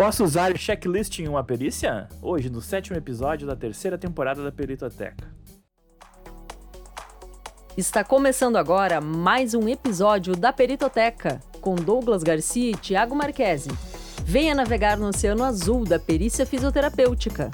Posso 0.00 0.24
usar 0.24 0.50
o 0.50 0.56
checklist 0.56 1.18
em 1.18 1.28
uma 1.28 1.44
perícia? 1.44 2.08
Hoje, 2.22 2.48
no 2.48 2.62
sétimo 2.62 2.96
episódio 2.96 3.46
da 3.46 3.54
terceira 3.54 3.98
temporada 3.98 4.42
da 4.42 4.50
Peritoteca. 4.50 5.30
Está 7.76 8.02
começando 8.02 8.56
agora 8.56 8.98
mais 8.98 9.52
um 9.52 9.68
episódio 9.68 10.34
da 10.34 10.54
Peritoteca, 10.54 11.38
com 11.60 11.74
Douglas 11.74 12.22
Garcia 12.22 12.70
e 12.70 12.74
Tiago 12.74 13.14
Marquesi. 13.14 13.68
Venha 14.24 14.54
navegar 14.54 14.96
no 14.96 15.06
Oceano 15.06 15.44
Azul 15.44 15.84
da 15.84 15.98
perícia 15.98 16.46
fisioterapêutica. 16.46 17.50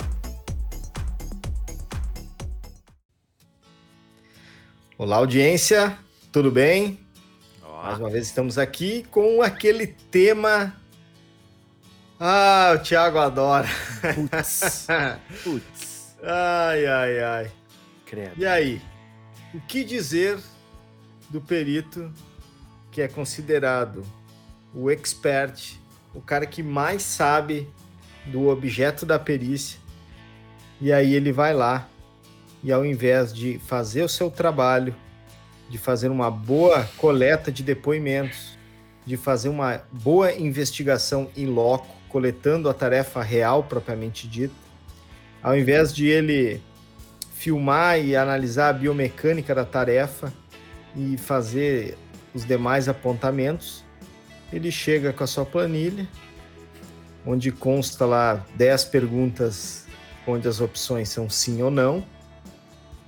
Olá, 4.97 5.17
audiência, 5.17 5.99
tudo 6.31 6.53
bem? 6.53 7.01
Mais 7.83 7.99
uma 7.99 8.09
vez 8.09 8.29
estamos 8.29 8.57
aqui 8.57 9.05
com 9.11 9.43
aquele 9.43 9.89
tema. 9.89 10.86
Ah, 12.19 12.73
o 12.75 12.79
Thiago 12.79 13.19
adora. 13.19 13.69
Putz. 14.15 14.87
Putz. 15.45 16.17
Ai, 16.23 16.87
ai, 16.87 17.23
ai. 17.23 17.51
Credo. 18.07 18.33
E 18.39 18.47
aí? 18.47 18.81
O 19.53 19.61
que 19.61 19.85
dizer 19.85 20.39
do 21.29 21.41
perito 21.41 22.11
que 22.91 23.03
é 23.03 23.09
considerado 23.09 24.05
o 24.75 24.91
expert, 24.91 25.79
o 26.15 26.21
cara 26.21 26.47
que 26.47 26.63
mais 26.63 27.03
sabe 27.03 27.69
do 28.27 28.49
objeto 28.49 29.05
da 29.05 29.19
perícia? 29.19 29.79
E 30.81 30.93
aí 30.93 31.15
ele 31.15 31.33
vai 31.33 31.53
lá 31.53 31.89
e 32.63 32.73
ao 32.73 32.85
invés 32.85 33.33
de 33.33 33.59
fazer 33.61 34.03
o 34.03 34.09
seu 34.09 34.31
trabalho, 34.31 34.95
de 35.69 35.79
fazer 35.79 36.11
uma 36.11 36.31
boa 36.31 36.89
coleta 36.97 37.53
de 37.53 37.63
depoimentos, 37.63 38.57
de 39.05 39.17
fazer 39.17 39.49
uma 39.49 39.83
boa 39.93 40.33
investigação 40.33 41.31
em 41.37 41.47
loco, 41.47 41.96
coletando 42.17 42.71
a 42.71 42.73
tarefa 42.73 43.23
real 43.23 43.65
propriamente 43.65 44.27
dita, 44.27 44.55
ao 45.43 45.55
invés 45.55 45.95
de 45.95 46.07
ele 46.07 46.63
filmar 47.35 48.01
e 48.01 48.17
analisar 48.17 48.71
a 48.71 48.73
biomecânica 48.73 49.55
da 49.55 49.67
tarefa 49.67 50.33
e 50.97 51.19
fazer 51.19 51.99
os 52.33 52.43
demais 52.43 52.89
apontamentos, 52.89 53.85
ele 54.51 54.71
chega 54.71 55.13
com 55.13 55.25
a 55.25 55.27
sua 55.27 55.45
planilha, 55.45 56.09
onde 57.27 57.53
consta 57.53 58.07
lá 58.07 58.43
10 58.55 58.87
perguntas 58.87 59.87
onde 60.27 60.49
as 60.49 60.59
opções 60.63 61.11
são 61.11 61.29
sim 61.29 61.61
ou 61.61 61.71
não, 61.71 62.03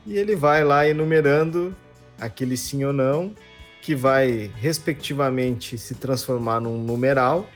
e 0.04 0.18
ele 0.18 0.36
vai 0.36 0.62
lá 0.64 0.86
enumerando 0.86 1.74
aquele 2.20 2.58
sim 2.58 2.84
ou 2.84 2.92
não, 2.92 3.34
que 3.80 3.94
vai 3.94 4.50
respectivamente 4.56 5.78
se 5.78 5.94
transformar 5.94 6.60
num 6.60 6.76
numeral. 6.76 7.48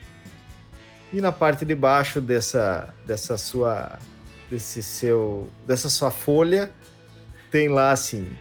E 1.13 1.21
na 1.21 1.31
parte 1.31 1.65
de 1.65 1.75
baixo 1.75 2.21
dessa, 2.21 2.95
dessa 3.07 3.37
sua 3.37 3.99
desse 4.51 4.83
seu 4.83 5.49
dessa 5.67 5.89
sua 5.89 6.11
folha 6.11 6.71
tem 7.51 7.69
lá 7.69 7.91
assim 7.91 8.37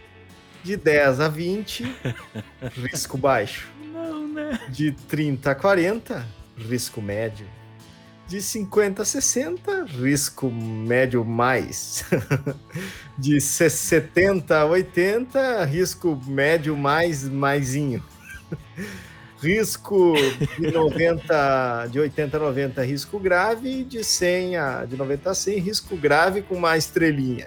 de 0.62 0.76
10 0.76 1.20
a 1.20 1.28
20 1.28 1.84
risco 2.74 3.18
baixo. 3.18 3.68
Não, 3.92 4.28
né? 4.28 4.58
De 4.68 4.92
30 4.92 5.50
a 5.50 5.54
40 5.54 6.26
risco 6.56 7.02
médio. 7.02 7.46
De 8.28 8.40
50 8.40 9.02
a 9.02 9.04
60 9.04 9.84
risco 9.84 10.50
médio 10.50 11.24
mais. 11.24 12.04
De 13.18 13.38
70 13.40 14.56
a 14.56 14.64
80 14.64 15.64
risco 15.64 16.18
médio 16.26 16.76
mais 16.76 17.28
maisinho. 17.28 18.02
Risco 19.42 20.14
de 20.58 20.70
90, 20.70 21.88
de 21.90 21.98
80 21.98 22.36
a 22.36 22.40
90 22.40 22.82
risco 22.84 23.18
grave 23.18 23.80
e 23.80 23.84
de 23.84 24.04
100 24.04 24.56
a 24.56 24.84
de 24.84 24.96
90 24.96 25.30
a 25.30 25.34
100 25.34 25.58
risco 25.58 25.96
grave 25.96 26.42
com 26.42 26.54
uma 26.54 26.76
estrelinha. 26.76 27.46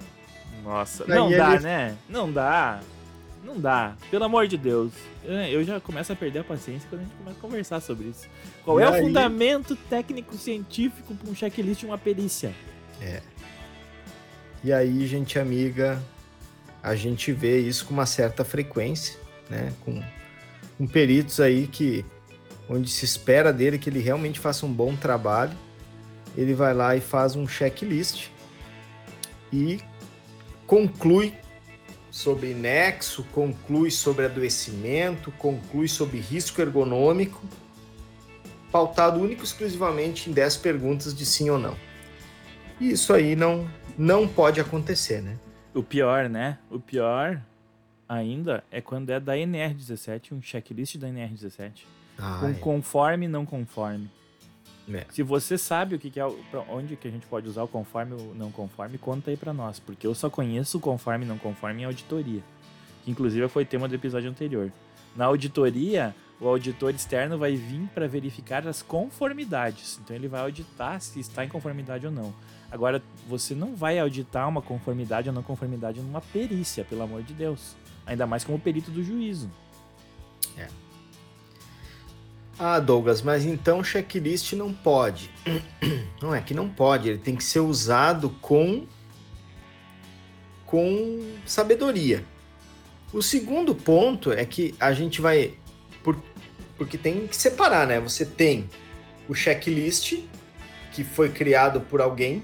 Nossa, 0.64 1.04
Aí 1.04 1.10
não 1.16 1.30
dá, 1.32 1.54
ele- 1.54 1.64
né? 1.64 1.96
Não 2.10 2.32
dá. 2.32 2.80
Não 3.44 3.60
dá. 3.60 3.96
Pelo 4.12 4.24
amor 4.26 4.48
de 4.48 4.58
Deus. 4.58 4.92
Eu- 5.24 5.64
já 5.64 5.80
começo 5.80 6.12
a 6.12 6.16
perder 6.16 6.40
a 6.40 6.44
paciência 6.44 6.88
quando 6.90 7.02
a 7.02 7.04
gente 7.04 7.16
começa 7.16 7.38
a 7.38 7.42
conversar 7.42 7.80
sobre 7.80 8.08
isso. 8.08 8.28
Qual 8.64 8.80
E 8.80 8.84
é 8.84 8.90
o 8.90 8.94
aí? 8.94 9.02
fundamento 9.04 9.76
técnico-científico 9.76 11.14
para 11.16 11.30
um 11.30 11.36
checklist 11.36 11.80
de 11.82 11.86
uma 11.86 11.98
perícia? 11.98 12.52
E 14.64 14.74
aí, 14.74 15.06
gente 15.06 15.38
amiga, 15.38 16.02
a 16.82 16.96
gente 16.96 17.32
vê 17.32 17.60
isso 17.60 17.86
com 17.86 17.94
uma 17.94 18.06
certa 18.08 18.44
frequência, 18.44 19.18
né? 19.50 19.72
Com, 19.82 20.02
com 20.78 20.88
peritos 20.88 21.40
aí 21.40 21.68
que, 21.68 22.06
onde 22.70 22.90
se 22.90 23.06
espera 23.06 23.52
dele 23.52 23.78
que 23.78 23.90
ele 23.90 24.00
realmente 24.00 24.40
faça 24.40 24.66
um 24.66 24.72
bom 24.72 24.96
trabalho, 24.96 25.58
ele 26.38 26.54
vai 26.54 26.74
lá 26.74 26.96
e 26.96 27.02
faz 27.02 27.36
um 27.36 27.48
checklist 27.48 28.28
e 29.52 29.80
conclui 30.68 31.34
sobre 32.12 32.54
nexo, 32.54 33.26
conclui 33.32 33.92
sobre 33.92 34.26
adoecimento, 34.26 35.32
conclui 35.34 35.88
sobre 35.88 36.20
risco 36.20 36.62
ergonômico, 36.62 37.42
pautado 38.72 39.20
único 39.20 39.42
e 39.42 39.46
exclusivamente 39.46 40.30
em 40.30 40.34
10 40.34 40.58
perguntas 40.58 41.14
de 41.14 41.26
sim 41.26 41.50
ou 41.50 41.60
não. 41.60 41.76
E 42.80 42.92
isso 42.92 43.14
aí 43.14 43.36
não, 43.36 43.70
não 43.98 44.28
pode 44.28 44.60
acontecer, 44.60 45.22
né? 45.22 45.38
O 45.74 45.84
pior, 45.84 46.30
né? 46.30 46.58
O 46.70 46.80
pior 46.80 47.42
ainda 48.08 48.64
é 48.72 48.82
quando 48.82 49.10
é 49.10 49.20
da 49.20 49.34
NR17, 49.34 50.32
um 50.32 50.42
checklist 50.42 50.98
da 50.98 51.08
NR17. 51.08 51.84
Ah, 52.18 52.38
com 52.40 52.48
é. 52.48 52.54
conforme 52.54 53.26
e 53.26 53.30
não 53.30 53.46
conforme. 53.46 54.10
É. 54.94 55.06
Se 55.10 55.24
você 55.24 55.58
sabe 55.58 55.96
o 55.96 56.00
que, 56.00 56.12
que 56.12 56.20
é, 56.20 56.26
onde 56.70 56.96
que 56.96 57.08
a 57.08 57.12
gente 57.12 57.26
pode 57.26 57.48
usar 57.48 57.64
o 57.64 57.68
conforme 57.68 58.14
ou 58.14 58.36
não 58.36 58.52
conforme, 58.52 58.98
conta 58.98 59.32
aí 59.32 59.38
pra 59.38 59.52
nós, 59.52 59.80
porque 59.80 60.06
eu 60.06 60.14
só 60.14 60.30
conheço 60.30 60.78
o 60.78 60.82
conforme 60.82 61.26
e 61.26 61.28
não 61.28 61.38
conforme 61.38 61.82
em 61.82 61.86
auditoria, 61.86 62.42
que 63.04 63.12
inclusive 63.12 63.48
foi 63.48 63.66
tema 63.66 63.88
do 63.88 63.96
episódio 63.96 64.30
anterior. 64.30 64.72
Na 65.16 65.26
auditoria, 65.26 66.16
o 66.40 66.48
auditor 66.48 66.94
externo 66.94 67.38
vai 67.38 67.56
vir 67.56 67.88
para 67.94 68.08
verificar 68.08 68.68
as 68.68 68.82
conformidades, 68.82 70.00
então 70.04 70.16
ele 70.16 70.28
vai 70.28 70.42
auditar 70.42 71.02
se 71.02 71.20
está 71.20 71.44
em 71.44 71.50
conformidade 71.50 72.06
ou 72.06 72.12
não. 72.12 72.34
Agora, 72.70 73.02
você 73.28 73.56
não 73.56 73.76
vai 73.76 73.98
auditar 73.98 74.48
uma 74.48 74.62
conformidade 74.62 75.30
ou 75.30 75.36
não 75.36 75.42
conformidade 75.42 76.02
numa 76.02 76.22
perícia, 76.22 76.84
pelo 76.84 77.04
amor 77.04 77.24
de 77.24 77.34
Deus. 77.34 77.76
Ainda 78.06 78.26
mais 78.28 78.44
como 78.44 78.60
perito 78.60 78.92
do 78.92 79.04
juízo. 79.04 79.50
Ah, 82.58 82.80
Douglas, 82.80 83.22
mas 83.22 83.44
então 83.46 83.84
checklist 83.84 84.54
não 84.54 84.74
pode. 84.74 85.30
Não 86.22 86.34
é 86.34 86.40
que 86.42 86.54
não 86.54 86.70
pode, 86.70 87.10
ele 87.10 87.18
tem 87.18 87.36
que 87.36 87.44
ser 87.44 87.60
usado 87.60 88.30
com 88.42 88.88
com 90.66 91.36
sabedoria. 91.46 92.24
O 93.14 93.22
segundo 93.22 93.76
ponto 93.76 94.32
é 94.32 94.46
que 94.46 94.74
a 94.80 94.94
gente 94.94 95.20
vai 95.22 95.54
por- 96.02 96.18
porque 96.78 96.98
tem 96.98 97.28
que 97.28 97.36
separar, 97.36 97.86
né? 97.86 98.00
Você 98.00 98.26
tem 98.26 98.70
o 99.28 99.36
checklist 99.36 100.20
que 100.94 101.04
foi 101.04 101.30
criado 101.30 101.82
por 101.82 102.00
alguém 102.02 102.42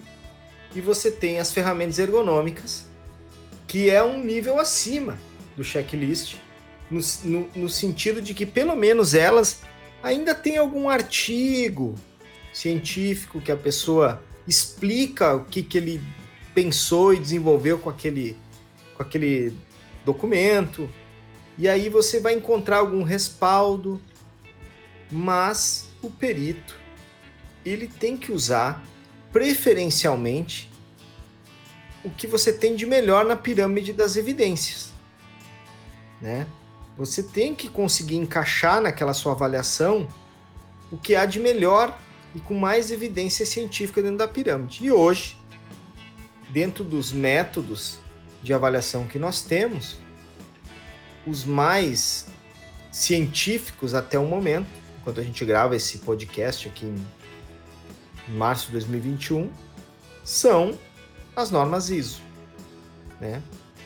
e 0.76 0.82
você 0.82 1.10
tem 1.10 1.40
as 1.40 1.52
ferramentas 1.54 1.98
ergonômicas 1.98 2.86
que 3.66 3.90
é 3.90 4.04
um 4.04 4.22
nível 4.24 4.60
acima 4.60 5.18
do 5.56 5.64
checklist 5.64 6.36
no, 6.90 7.00
no- 7.24 7.50
no 7.56 7.70
sentido 7.70 8.22
de 8.22 8.34
que 8.34 8.46
pelo 8.46 8.76
menos 8.76 9.14
elas 9.14 9.62
ainda 10.04 10.34
tem 10.36 10.58
algum 10.58 10.90
artigo, 10.90 11.96
científico, 12.54 13.40
que 13.40 13.52
a 13.52 13.58
pessoa 13.58 14.22
explica 14.48 15.36
o 15.36 15.46
que, 15.46 15.62
que 15.64 15.78
ele 15.78 16.02
pensou 16.54 17.14
e 17.14 17.20
desenvolveu 17.20 17.78
com 17.80 17.90
aquele, 17.90 18.36
com 18.96 19.04
aquele 19.04 19.54
documento. 20.04 20.90
E 21.58 21.70
aí 21.70 21.88
você 21.90 22.20
vai 22.20 22.34
encontrar 22.34 22.78
algum 22.78 23.04
respaldo, 23.04 24.02
mas 25.12 25.88
o 26.02 26.10
perito 26.10 26.76
ele 27.64 27.88
tem 27.88 28.18
que 28.18 28.32
usar 28.32 28.84
preferencialmente 29.32 30.70
o 32.04 32.10
que 32.10 32.26
você 32.26 32.52
tem 32.52 32.76
de 32.76 32.86
melhor 32.86 33.24
na 33.24 33.36
pirâmide 33.36 33.94
das 33.94 34.16
evidências, 34.16 34.91
né? 36.22 36.48
Você 36.98 37.24
tem 37.24 37.56
que 37.56 37.68
conseguir 37.68 38.18
encaixar 38.18 38.82
naquela 38.82 39.14
sua 39.14 39.32
avaliação 39.32 40.08
o 40.92 40.98
que 40.98 41.16
há 41.16 41.26
de 41.26 41.40
melhor 41.40 41.98
e 42.36 42.40
com 42.40 42.54
mais 42.54 42.92
evidência 42.92 43.46
científica 43.46 44.02
dentro 44.02 44.18
da 44.18 44.28
pirâmide. 44.28 44.86
E 44.86 44.92
hoje, 44.92 45.38
dentro 46.50 46.84
dos 46.84 47.12
métodos 47.12 48.00
de 48.44 48.54
avaliação 48.54 49.08
que 49.08 49.18
nós 49.18 49.42
temos, 49.42 49.98
os 51.26 51.46
mais 51.46 52.28
científicos 52.92 53.94
até 53.94 54.20
o 54.20 54.26
momento, 54.26 54.68
enquanto 55.00 55.20
a 55.20 55.24
gente 55.24 55.44
grava 55.46 55.76
esse 55.76 56.00
podcast 56.00 56.68
aqui 56.68 56.86
em 56.86 58.34
março 58.34 58.68
de 58.68 58.74
2021, 58.74 59.50
são 60.24 60.78
as 61.36 61.50
normas 61.50 61.90
ISO, 61.90 62.22
né? 63.20 63.42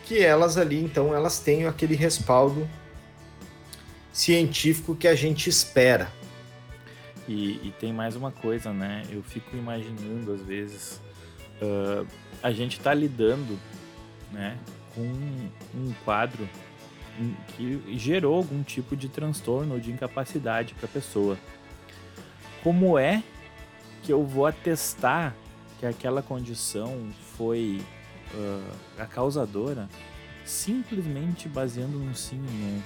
Que 0.06 0.24
elas 0.24 0.58
ali, 0.58 0.84
então, 0.84 1.14
elas 1.14 1.40
têm 1.40 1.66
aquele 1.66 1.96
respaldo 1.96 2.68
científico 4.14 4.96
que 4.96 5.08
a 5.08 5.16
gente 5.16 5.50
espera. 5.50 6.10
E, 7.28 7.68
e 7.68 7.74
tem 7.80 7.92
mais 7.92 8.16
uma 8.16 8.32
coisa, 8.32 8.72
né? 8.72 9.04
Eu 9.10 9.24
fico 9.24 9.58
imaginando 9.58 10.32
às 10.32 10.42
vezes 10.42 11.02
uh, 11.62 12.08
a 12.42 12.52
gente 12.52 12.78
está 12.78 12.94
lidando, 12.94 13.60
né, 14.32 14.58
com 14.94 15.02
um 15.02 15.94
quadro 16.04 16.48
que 17.56 17.82
gerou 17.98 18.36
algum 18.36 18.62
tipo 18.62 18.96
de 18.96 19.10
transtorno 19.10 19.74
ou 19.74 19.80
de 19.80 19.92
incapacidade 19.92 20.74
para 20.76 20.86
a 20.86 20.90
pessoa. 20.90 21.38
Como 22.62 22.98
é 22.98 23.24
que 24.04 24.12
eu 24.12 24.24
vou 24.24 24.46
atestar 24.46 25.36
que 25.80 25.86
aquela 25.86 26.22
condição 26.22 27.10
foi 27.38 27.82
uh, 28.36 29.02
a 29.02 29.06
causadora 29.06 29.90
simplesmente 30.46 31.50
baseando 31.50 31.98
num 31.98 32.14
sim 32.14 32.38
e 32.38 32.64
não? 32.64 32.84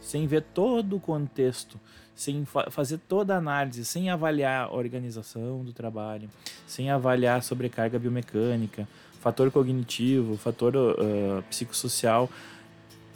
Sem 0.00 0.26
ver 0.26 0.42
todo 0.42 0.96
o 0.96 1.00
contexto, 1.00 1.80
sem 2.14 2.44
fa 2.44 2.70
fazer 2.70 2.98
toda 2.98 3.34
a 3.34 3.38
análise, 3.38 3.84
sem 3.84 4.08
avaliar 4.10 4.66
a 4.66 4.72
organização 4.72 5.64
do 5.64 5.72
trabalho, 5.72 6.28
sem 6.66 6.90
avaliar 6.90 7.42
sobrecarga 7.42 7.98
biomecânica, 7.98 8.86
fator 9.20 9.50
cognitivo, 9.50 10.36
fator 10.36 10.76
uh, 10.76 11.42
psicossocial. 11.50 12.30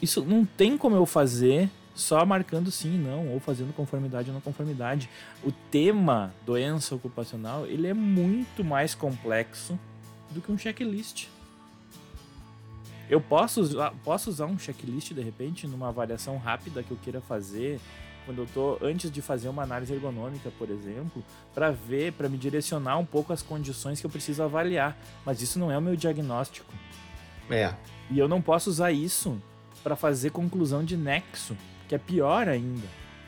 Isso 0.03 0.25
não 0.25 0.45
tem 0.45 0.77
como 0.77 0.97
eu 0.97 1.07
fazer 1.07 1.71
só 1.95 2.25
marcando 2.25 2.71
sim 2.71 2.95
e 2.95 2.99
não, 2.99 3.29
ou 3.29 3.39
fazendo 3.39 3.75
conformidade 3.75 4.29
ou 4.29 4.35
não 4.35 4.41
conformidade. 4.41 5.09
O 5.45 5.53
tema 5.71 6.33
doença 6.45 6.95
ocupacional, 6.95 7.67
ele 7.67 7.87
é 7.87 7.95
muito 7.95 8.65
mais 8.65 8.95
complexo 8.95 9.79
do 10.31 10.41
que 10.41 10.51
um 10.51 10.59
checklist. 10.59 11.29
Eu 13.11 13.21
posso 13.21 13.61
usar, 13.61 13.93
posso 14.05 14.31
usar 14.31 14.47
um 14.47 14.57
checklist 14.57 15.13
de 15.13 15.21
repente 15.21 15.67
numa 15.67 15.89
avaliação 15.89 16.39
rápida 16.39 16.81
que 16.81 16.93
eu 16.93 16.97
queira 16.97 17.21
fazer, 17.21 17.81
quando 18.25 18.43
eu 18.43 18.47
tô 18.47 18.79
antes 18.81 19.11
de 19.11 19.21
fazer 19.21 19.49
uma 19.49 19.65
análise 19.65 19.93
ergonômica, 19.93 20.49
por 20.57 20.71
exemplo, 20.71 21.21
para 21.53 21.73
ver, 21.73 22.13
para 22.13 22.29
me 22.29 22.39
direcionar 22.39 22.99
um 22.99 23.05
pouco 23.05 23.33
as 23.33 23.43
condições 23.43 24.01
que 24.01 24.07
eu 24.07 24.11
preciso 24.11 24.45
avaliar, 24.45 24.97
mas 25.27 25.43
isso 25.43 25.59
não 25.59 25.73
é 25.73 25.77
o 25.77 25.83
meu 25.83 25.97
diagnóstico. 25.97 26.73
É. 27.51 27.75
E 28.09 28.17
eu 28.17 28.29
não 28.29 28.41
posso 28.41 28.71
usar 28.71 28.93
isso 28.93 29.43
para 29.83 29.97
fazer 29.97 30.31
conclusão 30.31 30.85
de 30.85 30.97
nexo, 30.97 31.57
que 31.89 31.97
é 31.97 31.99
pior 31.99 32.47
ainda, 32.49 32.87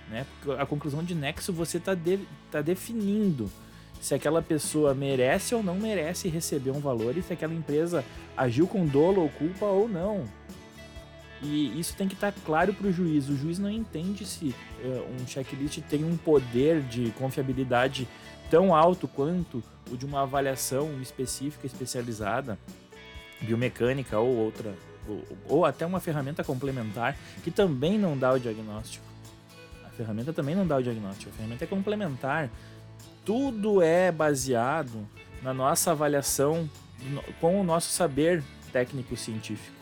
né? 0.08 0.24
Porque 0.30 0.62
a 0.62 0.64
conclusão 0.64 1.02
de 1.02 1.16
nexo 1.16 1.52
você 1.52 1.78
está 1.78 1.94
de, 1.94 2.20
tá 2.52 2.62
definindo 2.62 3.50
se 4.02 4.16
aquela 4.16 4.42
pessoa 4.42 4.92
merece 4.94 5.54
ou 5.54 5.62
não 5.62 5.76
merece 5.76 6.28
receber 6.28 6.72
um 6.72 6.80
valor 6.80 7.16
e 7.16 7.22
se 7.22 7.32
aquela 7.32 7.54
empresa 7.54 8.04
agiu 8.36 8.66
com 8.66 8.84
dolo 8.84 9.22
ou 9.22 9.28
culpa 9.28 9.64
ou 9.64 9.88
não. 9.88 10.24
E 11.40 11.78
isso 11.78 11.94
tem 11.96 12.08
que 12.08 12.14
estar 12.14 12.32
tá 12.32 12.38
claro 12.44 12.74
para 12.74 12.88
o 12.88 12.92
juiz. 12.92 13.28
O 13.28 13.36
juiz 13.36 13.60
não 13.60 13.70
entende 13.70 14.26
se 14.26 14.54
uh, 14.84 15.22
um 15.22 15.24
checklist 15.24 15.78
tem 15.88 16.04
um 16.04 16.16
poder 16.16 16.80
de 16.82 17.12
confiabilidade 17.12 18.08
tão 18.50 18.74
alto 18.74 19.06
quanto 19.06 19.62
o 19.88 19.96
de 19.96 20.04
uma 20.04 20.22
avaliação 20.22 21.00
específica, 21.00 21.64
especializada, 21.64 22.58
biomecânica 23.40 24.18
ou 24.18 24.36
outra 24.36 24.74
ou, 25.06 25.22
ou 25.48 25.64
até 25.64 25.86
uma 25.86 26.00
ferramenta 26.00 26.42
complementar 26.42 27.16
que 27.44 27.52
também 27.52 27.96
não 27.96 28.18
dá 28.18 28.32
o 28.32 28.40
diagnóstico. 28.40 29.04
A 29.84 29.90
ferramenta 29.90 30.32
também 30.32 30.56
não 30.56 30.66
dá 30.66 30.76
o 30.78 30.82
diagnóstico, 30.82 31.30
a 31.30 31.36
ferramenta 31.36 31.64
é 31.64 31.68
complementar. 31.68 32.50
Tudo 33.24 33.80
é 33.80 34.10
baseado 34.10 35.06
na 35.42 35.54
nossa 35.54 35.92
avaliação 35.92 36.68
com 37.40 37.60
o 37.60 37.64
nosso 37.64 37.92
saber 37.92 38.42
técnico-científico. 38.72 39.76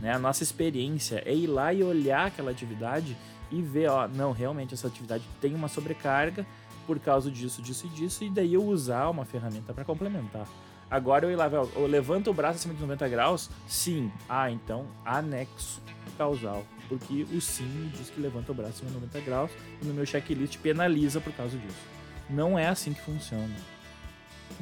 Né? 0.00 0.12
A 0.12 0.18
nossa 0.18 0.42
experiência 0.42 1.22
é 1.24 1.34
ir 1.34 1.46
lá 1.46 1.72
e 1.72 1.82
olhar 1.82 2.26
aquela 2.26 2.50
atividade 2.50 3.16
e 3.50 3.62
ver, 3.62 3.88
ó, 3.88 4.06
não, 4.06 4.32
realmente 4.32 4.74
essa 4.74 4.86
atividade 4.86 5.24
tem 5.40 5.54
uma 5.54 5.68
sobrecarga 5.68 6.46
por 6.86 6.98
causa 7.00 7.30
disso, 7.30 7.60
disso 7.60 7.86
e 7.86 7.88
disso, 7.90 8.24
e 8.24 8.30
daí 8.30 8.54
eu 8.54 8.64
usar 8.64 9.08
uma 9.08 9.24
ferramenta 9.24 9.72
para 9.72 9.84
complementar. 9.84 10.46
Agora 10.88 11.26
eu 11.26 11.32
ir 11.32 11.36
lá, 11.36 11.48
eu 11.48 11.86
levanto 11.86 12.30
o 12.30 12.34
braço 12.34 12.58
acima 12.58 12.74
de 12.74 12.80
90 12.80 13.08
graus? 13.08 13.50
Sim. 13.66 14.12
Ah, 14.28 14.50
então 14.50 14.86
anexo 15.04 15.82
causal. 16.16 16.64
Porque 16.88 17.26
o 17.32 17.40
sim 17.40 17.90
diz 17.92 18.10
que 18.10 18.20
levanta 18.20 18.52
o 18.52 18.54
braço 18.54 18.74
acima 18.74 18.90
de 18.90 18.94
90 18.94 19.20
graus 19.20 19.50
e 19.82 19.86
no 19.86 19.92
meu 19.92 20.06
checklist 20.06 20.56
penaliza 20.58 21.20
por 21.20 21.32
causa 21.32 21.58
disso. 21.58 21.95
Não 22.28 22.58
é 22.58 22.66
assim 22.66 22.92
que 22.92 23.00
funciona. 23.00 23.54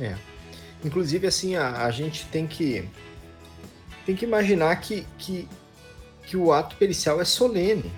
É. 0.00 0.14
Inclusive, 0.84 1.26
assim, 1.26 1.56
a, 1.56 1.84
a 1.84 1.90
gente 1.90 2.26
tem 2.26 2.46
que 2.46 2.88
tem 4.04 4.14
que 4.14 4.24
imaginar 4.24 4.76
que, 4.76 5.06
que, 5.16 5.48
que 6.26 6.36
o 6.36 6.52
ato 6.52 6.76
pericial 6.76 7.20
é 7.20 7.24
solene. 7.24 7.90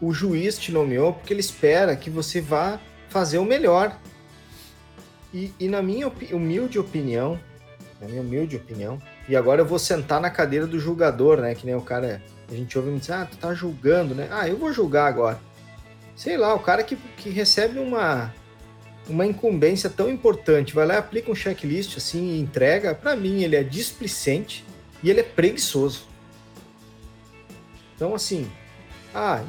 O 0.00 0.12
juiz 0.12 0.58
te 0.58 0.70
nomeou 0.70 1.14
porque 1.14 1.32
ele 1.32 1.40
espera 1.40 1.96
que 1.96 2.10
você 2.10 2.40
vá 2.40 2.78
fazer 3.08 3.38
o 3.38 3.44
melhor. 3.44 3.98
E, 5.32 5.52
e 5.58 5.68
na 5.68 5.82
minha 5.82 6.08
humilde 6.32 6.78
opinião, 6.78 7.40
na 8.00 8.06
minha 8.06 8.20
humilde 8.20 8.56
opinião, 8.56 9.00
e 9.28 9.34
agora 9.34 9.62
eu 9.62 9.66
vou 9.66 9.78
sentar 9.78 10.20
na 10.20 10.30
cadeira 10.30 10.66
do 10.66 10.78
julgador, 10.78 11.40
né? 11.40 11.54
Que 11.54 11.66
nem 11.66 11.74
o 11.74 11.80
cara, 11.80 12.22
a 12.50 12.54
gente 12.54 12.78
ouve 12.78 12.90
me 12.90 12.98
dizer, 12.98 13.14
ah, 13.14 13.28
tu 13.30 13.36
tá 13.36 13.52
julgando, 13.54 14.14
né? 14.14 14.28
Ah, 14.30 14.48
eu 14.48 14.56
vou 14.56 14.72
julgar 14.72 15.06
agora. 15.06 15.40
Sei 16.14 16.36
lá, 16.36 16.54
o 16.54 16.60
cara 16.60 16.82
que, 16.82 16.96
que 17.16 17.30
recebe 17.30 17.78
uma, 17.78 18.32
uma 19.08 19.26
incumbência 19.26 19.88
tão 19.88 20.08
importante, 20.10 20.74
vai 20.74 20.86
lá 20.86 20.94
e 20.94 20.98
aplica 20.98 21.30
um 21.30 21.34
checklist 21.34 21.96
assim 21.96 22.34
e 22.34 22.40
entrega, 22.40 22.94
para 22.94 23.16
mim 23.16 23.42
ele 23.42 23.56
é 23.56 23.62
displicente 23.62 24.64
e 25.02 25.10
ele 25.10 25.20
é 25.20 25.22
preguiçoso. 25.22 26.06
Então, 27.96 28.14
assim, 28.14 28.48
ah, 29.14 29.42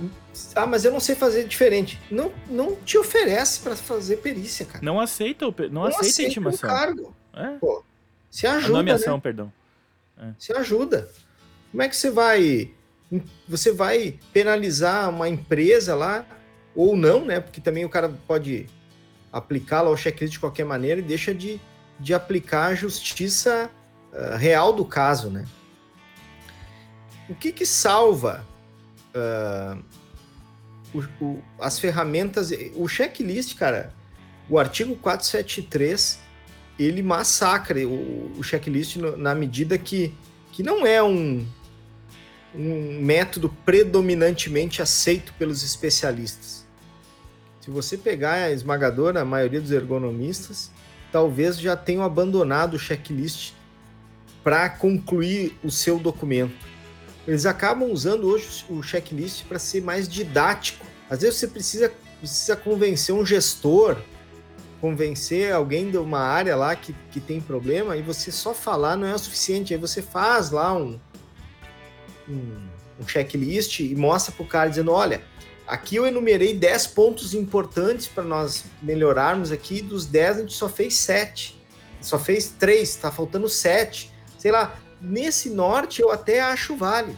ah, 0.55 0.65
mas 0.65 0.85
eu 0.85 0.91
não 0.91 0.99
sei 0.99 1.15
fazer 1.15 1.45
diferente. 1.45 1.99
Não, 2.09 2.31
não 2.49 2.75
te 2.75 2.97
oferece 2.97 3.59
para 3.59 3.75
fazer 3.75 4.17
perícia, 4.17 4.65
cara. 4.65 4.83
Não 4.83 4.99
aceita, 4.99 5.47
o, 5.47 5.53
não, 5.57 5.69
não 5.69 5.83
aceita, 5.83 6.05
aceita 6.05 6.21
a 6.21 6.31
intimação. 6.31 6.69
O 6.69 6.73
cargo. 6.73 7.15
É? 7.33 7.47
Pô, 7.59 7.83
se 8.31 8.47
ajuda. 8.47 8.73
A 8.73 8.77
nomeação, 8.77 9.15
né? 9.15 9.21
perdão. 9.21 9.53
É. 10.17 10.31
Se 10.39 10.53
ajuda. 10.53 11.09
Como 11.71 11.83
é 11.83 11.89
que 11.89 11.95
você 11.95 12.09
vai. 12.09 12.71
Você 13.47 13.71
vai 13.71 14.19
penalizar 14.31 15.09
uma 15.09 15.27
empresa 15.27 15.95
lá, 15.95 16.25
ou 16.75 16.95
não, 16.95 17.25
né? 17.25 17.39
Porque 17.39 17.59
também 17.59 17.83
o 17.83 17.89
cara 17.89 18.09
pode 18.27 18.67
aplicar 19.31 19.81
lá 19.81 19.89
o 19.89 19.97
checklist 19.97 20.33
de 20.33 20.39
qualquer 20.39 20.65
maneira 20.65 20.99
e 20.99 21.03
deixa 21.03 21.33
de, 21.33 21.59
de 21.99 22.13
aplicar 22.13 22.67
a 22.67 22.75
justiça 22.75 23.69
uh, 24.11 24.37
real 24.37 24.73
do 24.73 24.85
caso, 24.85 25.29
né? 25.29 25.45
O 27.29 27.35
que 27.35 27.51
que 27.51 27.65
salva 27.65 28.45
uh, 29.13 29.83
o, 30.93 31.23
o, 31.23 31.43
as 31.59 31.79
ferramentas, 31.79 32.51
o 32.75 32.87
checklist, 32.87 33.55
cara, 33.55 33.93
o 34.49 34.57
artigo 34.57 34.95
473, 34.95 36.19
ele 36.79 37.03
massacra 37.03 37.87
o, 37.87 38.31
o 38.37 38.43
checklist 38.43 38.95
no, 38.95 39.15
na 39.15 39.35
medida 39.35 39.77
que, 39.77 40.13
que 40.51 40.63
não 40.63 40.87
é 40.87 41.03
um, 41.03 41.45
um 42.55 42.99
método 43.01 43.49
predominantemente 43.63 44.81
aceito 44.81 45.33
pelos 45.37 45.63
especialistas. 45.63 46.65
Se 47.69 47.73
você 47.73 47.95
pegar 47.95 48.33
a 48.33 48.51
esmagadora 48.51 49.21
a 49.21 49.25
maioria 49.25 49.61
dos 49.61 49.69
ergonomistas, 49.69 50.71
talvez 51.11 51.59
já 51.59 51.77
tenham 51.77 52.01
abandonado 52.01 52.73
o 52.73 52.79
checklist 52.79 53.53
para 54.43 54.67
concluir 54.69 55.55
o 55.63 55.69
seu 55.69 55.99
documento. 55.99 56.65
Eles 57.27 57.45
acabam 57.45 57.91
usando 57.91 58.25
hoje 58.25 58.65
o 58.67 58.81
checklist 58.81 59.45
para 59.45 59.59
ser 59.59 59.83
mais 59.83 60.09
didático. 60.09 60.83
Às 61.07 61.21
vezes 61.21 61.37
você 61.37 61.47
precisa, 61.47 61.93
precisa 62.17 62.55
convencer 62.55 63.13
um 63.13 63.23
gestor 63.23 63.97
convencer 64.81 65.53
alguém 65.53 65.91
de 65.91 65.97
uma 65.97 66.21
área 66.21 66.55
lá 66.55 66.75
que, 66.75 66.95
que 67.11 67.19
tem 67.19 67.39
problema 67.39 67.97
e 67.97 68.01
você 68.01 68.31
só 68.31 68.51
falar 68.51 68.95
não 68.95 69.05
é 69.05 69.13
o 69.13 69.19
suficiente. 69.19 69.75
Aí 69.75 69.79
você 69.79 70.01
faz 70.01 70.49
lá 70.49 70.73
um, 70.73 70.99
um, 72.27 72.67
um 72.99 73.07
checklist 73.07 73.81
e 73.81 73.93
mostra 73.93 74.33
para 74.33 74.43
o 74.43 74.47
cara 74.47 74.69
dizendo: 74.69 74.91
olha, 74.91 75.21
aqui 75.69 75.95
eu 75.95 76.07
enumerei 76.07 76.53
10 76.53 76.87
pontos 76.87 77.33
importantes 77.33 78.07
para 78.07 78.23
nós 78.23 78.65
melhorarmos 78.81 79.51
aqui, 79.51 79.81
dos 79.81 80.05
10 80.05 80.37
a 80.37 80.41
gente 80.41 80.53
só 80.53 80.67
fez 80.67 80.95
7. 80.95 81.57
Só 82.01 82.17
fez 82.17 82.49
3, 82.57 82.89
está 82.89 83.11
faltando 83.11 83.47
7. 83.47 84.11
Sei 84.37 84.51
lá, 84.51 84.75
nesse 84.99 85.49
norte 85.49 86.01
eu 86.01 86.11
até 86.11 86.41
acho 86.41 86.75
válido. 86.75 87.17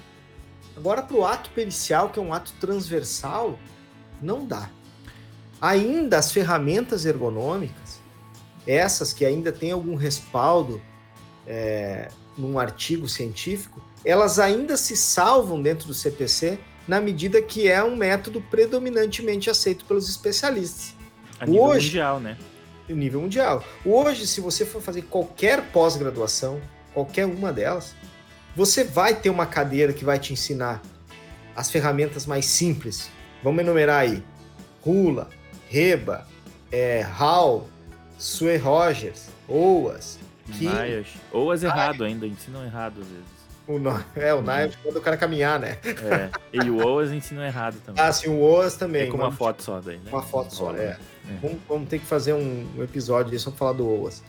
Agora, 0.75 1.01
para 1.01 1.15
o 1.15 1.25
ato 1.25 1.49
pericial, 1.51 2.09
que 2.09 2.19
é 2.19 2.21
um 2.21 2.33
ato 2.33 2.53
transversal, 2.59 3.57
não 4.21 4.45
dá. 4.45 4.69
Ainda 5.59 6.17
as 6.17 6.31
ferramentas 6.31 7.05
ergonômicas, 7.05 8.01
essas 8.65 9.13
que 9.13 9.25
ainda 9.25 9.51
têm 9.51 9.71
algum 9.71 9.95
respaldo 9.95 10.81
é, 11.45 12.09
num 12.37 12.57
artigo 12.57 13.07
científico, 13.07 13.81
elas 14.03 14.39
ainda 14.39 14.75
se 14.75 14.97
salvam 14.97 15.61
dentro 15.61 15.87
do 15.87 15.93
CPC 15.93 16.59
na 16.91 16.99
medida 16.99 17.41
que 17.41 17.69
é 17.69 17.81
um 17.81 17.95
método 17.95 18.41
predominantemente 18.41 19.49
aceito 19.49 19.85
pelos 19.85 20.09
especialistas. 20.09 20.93
A 21.39 21.45
nível 21.45 21.63
Hoje, 21.63 21.87
mundial, 21.87 22.19
né? 22.19 22.37
Nível 22.89 23.21
mundial. 23.21 23.63
Hoje, 23.85 24.27
se 24.27 24.41
você 24.41 24.65
for 24.65 24.81
fazer 24.81 25.03
qualquer 25.03 25.71
pós-graduação, 25.71 26.59
qualquer 26.93 27.25
uma 27.25 27.53
delas, 27.53 27.95
você 28.53 28.83
vai 28.83 29.15
ter 29.15 29.29
uma 29.29 29.45
cadeira 29.45 29.93
que 29.93 30.03
vai 30.03 30.19
te 30.19 30.33
ensinar 30.33 30.81
as 31.55 31.71
ferramentas 31.71 32.25
mais 32.25 32.43
simples. 32.43 33.09
Vamos 33.41 33.61
enumerar 33.61 34.01
aí: 34.01 34.21
Rula, 34.81 35.29
Reba, 35.69 36.27
é, 36.69 36.99
Hall, 37.03 37.69
Sue 38.17 38.57
Rogers, 38.57 39.29
Oas, 39.47 40.19
Nias. 40.59 41.07
Oas 41.31 41.63
errado 41.63 42.03
ainda, 42.03 42.27
ensinam 42.27 42.65
errado 42.65 42.99
às 42.99 43.07
vezes. 43.07 43.40
O 43.67 43.77
no... 43.77 43.91
É, 44.15 44.33
o 44.33 44.41
Nias 44.41 44.75
quando 44.81 44.97
o 44.97 45.01
cara 45.01 45.17
caminhar, 45.17 45.59
né? 45.59 45.77
É. 45.83 46.29
E 46.51 46.69
o 46.69 46.85
Oas 46.85 47.11
ensinam 47.11 47.43
errado 47.43 47.77
também. 47.85 48.03
Ah, 48.03 48.11
sim, 48.11 48.29
o 48.29 48.39
Oas 48.39 48.75
também. 48.75 49.03
É 49.03 49.07
com 49.07 49.17
uma 49.17 49.31
foto 49.31 49.61
só 49.61 49.79
daí, 49.79 49.97
né? 49.97 50.11
Uma 50.11 50.23
foto 50.23 50.53
só, 50.53 50.75
é. 50.75 50.83
é. 50.83 50.99
Vamos, 51.41 51.59
vamos, 51.67 51.89
ter 51.89 51.99
que 51.99 52.05
fazer 52.05 52.33
um, 52.33 52.67
um 52.77 52.83
episódio 52.83 53.37
só 53.39 53.49
pra 53.51 53.57
falar 53.57 53.73
do 53.73 53.87
Oas. 53.87 54.23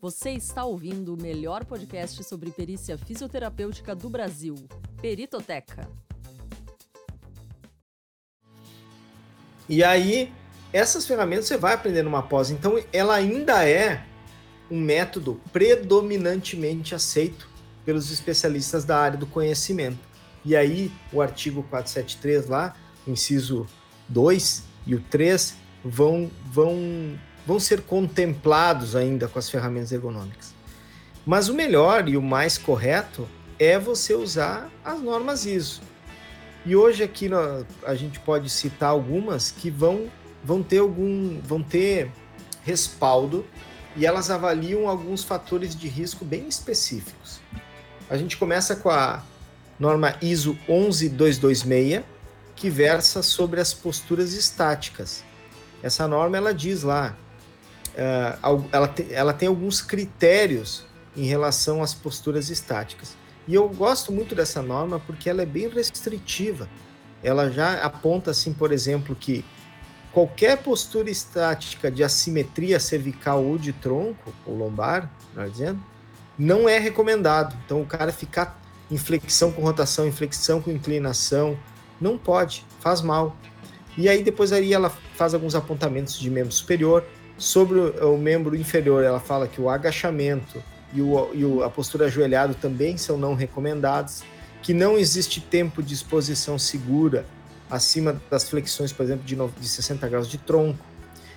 Você 0.00 0.30
está 0.32 0.64
ouvindo 0.64 1.14
o 1.14 1.20
melhor 1.20 1.64
podcast 1.64 2.22
sobre 2.24 2.50
perícia 2.50 2.98
fisioterapêutica 2.98 3.94
do 3.94 4.10
Brasil, 4.10 4.54
Peritoteca. 5.00 5.88
E 9.66 9.82
aí, 9.82 10.30
essas 10.74 11.06
ferramentas 11.06 11.46
você 11.46 11.56
vai 11.56 11.72
aprender 11.72 12.02
numa 12.02 12.22
pós. 12.22 12.50
Então, 12.50 12.78
ela 12.92 13.14
ainda 13.14 13.66
é 13.66 14.04
um 14.70 14.80
método 14.80 15.40
predominantemente 15.52 16.94
aceito 16.94 17.48
pelos 17.84 18.10
especialistas 18.10 18.84
da 18.84 18.98
área 18.98 19.18
do 19.18 19.26
conhecimento. 19.26 19.98
E 20.44 20.56
aí, 20.56 20.90
o 21.12 21.20
artigo 21.20 21.62
473 21.64 22.48
lá, 22.48 22.74
o 23.06 23.10
inciso 23.10 23.66
2 24.08 24.62
e 24.86 24.94
o 24.94 25.00
3 25.00 25.54
vão, 25.84 26.30
vão 26.46 27.18
vão 27.46 27.60
ser 27.60 27.82
contemplados 27.82 28.96
ainda 28.96 29.28
com 29.28 29.38
as 29.38 29.50
ferramentas 29.50 29.92
ergonômicas. 29.92 30.54
Mas 31.26 31.48
o 31.48 31.54
melhor 31.54 32.08
e 32.08 32.16
o 32.16 32.22
mais 32.22 32.58
correto 32.58 33.28
é 33.58 33.78
você 33.78 34.14
usar 34.14 34.70
as 34.84 35.00
normas 35.00 35.46
ISO. 35.46 35.80
E 36.66 36.74
hoje 36.74 37.02
aqui 37.02 37.28
a 37.84 37.94
gente 37.94 38.18
pode 38.20 38.48
citar 38.48 38.90
algumas 38.90 39.50
que 39.50 39.70
vão, 39.70 40.10
vão 40.42 40.62
ter 40.62 40.78
algum 40.78 41.38
vão 41.40 41.62
ter 41.62 42.10
respaldo 42.62 43.44
e 43.96 44.06
elas 44.06 44.30
avaliam 44.30 44.88
alguns 44.88 45.22
fatores 45.22 45.74
de 45.74 45.88
risco 45.88 46.24
bem 46.24 46.48
específicos. 46.48 47.40
A 48.08 48.16
gente 48.16 48.36
começa 48.36 48.76
com 48.76 48.90
a 48.90 49.22
norma 49.78 50.16
ISO 50.20 50.56
11226, 50.68 52.02
que 52.56 52.70
versa 52.70 53.22
sobre 53.22 53.60
as 53.60 53.72
posturas 53.72 54.32
estáticas. 54.32 55.24
Essa 55.82 56.06
norma 56.08 56.36
ela 56.36 56.54
diz 56.54 56.82
lá 56.82 57.16
uh, 57.94 58.64
ela, 58.72 58.88
te, 58.88 59.12
ela 59.12 59.32
tem 59.32 59.48
alguns 59.48 59.80
critérios 59.80 60.84
em 61.16 61.24
relação 61.24 61.82
às 61.82 61.94
posturas 61.94 62.50
estáticas. 62.50 63.16
E 63.46 63.54
eu 63.54 63.68
gosto 63.68 64.10
muito 64.10 64.34
dessa 64.34 64.62
norma 64.62 65.00
porque 65.00 65.28
ela 65.28 65.42
é 65.42 65.46
bem 65.46 65.68
restritiva. 65.68 66.68
Ela 67.22 67.50
já 67.50 67.82
aponta, 67.84 68.30
assim, 68.30 68.52
por 68.52 68.72
exemplo, 68.72 69.14
que 69.14 69.44
qualquer 70.14 70.56
postura 70.58 71.10
estática 71.10 71.90
de 71.90 72.02
assimetria 72.02 72.80
cervical 72.80 73.44
ou 73.44 73.58
de 73.58 73.72
tronco, 73.72 74.32
ou 74.46 74.56
lombar, 74.56 75.10
melhor 75.34 75.50
dizendo, 75.50 75.80
não 76.38 76.66
é 76.68 76.78
recomendado. 76.78 77.54
Então, 77.66 77.82
o 77.82 77.86
cara 77.86 78.12
ficar 78.12 78.58
em 78.90 78.96
flexão 78.96 79.52
com 79.52 79.60
rotação, 79.60 80.06
em 80.06 80.12
flexão 80.12 80.62
com 80.62 80.70
inclinação, 80.70 81.58
não 82.00 82.16
pode, 82.16 82.64
faz 82.80 83.02
mal. 83.02 83.36
E 83.98 84.08
aí, 84.08 84.22
depois 84.22 84.52
aí 84.52 84.72
ela 84.72 84.90
faz 85.14 85.34
alguns 85.34 85.54
apontamentos 85.54 86.18
de 86.18 86.30
membro 86.30 86.52
superior, 86.52 87.04
Sobre 87.36 87.80
o, 87.80 88.16
membro 88.16 88.54
inferior, 88.54 89.02
ela 89.02 89.18
fala 89.18 89.48
que 89.48 89.60
o 89.60 89.68
agachamento 89.68 90.62
e, 90.92 91.00
o, 91.00 91.30
e 91.34 91.62
a 91.64 91.68
postura 91.68 92.06
ajoelhado 92.06 92.54
também 92.54 92.96
são 92.96 93.18
não 93.18 93.34
recomendados, 93.34 94.22
que 94.62 94.72
não 94.72 94.96
existe 94.96 95.40
tempo 95.40 95.82
de 95.82 95.94
exposição 95.94 96.58
segura 96.58 97.26
acima 97.74 98.20
das 98.30 98.48
flexões, 98.48 98.92
por 98.92 99.02
exemplo, 99.02 99.24
de, 99.24 99.34
de 99.34 99.68
60 99.68 100.08
graus 100.08 100.28
de 100.28 100.38
tronco. 100.38 100.78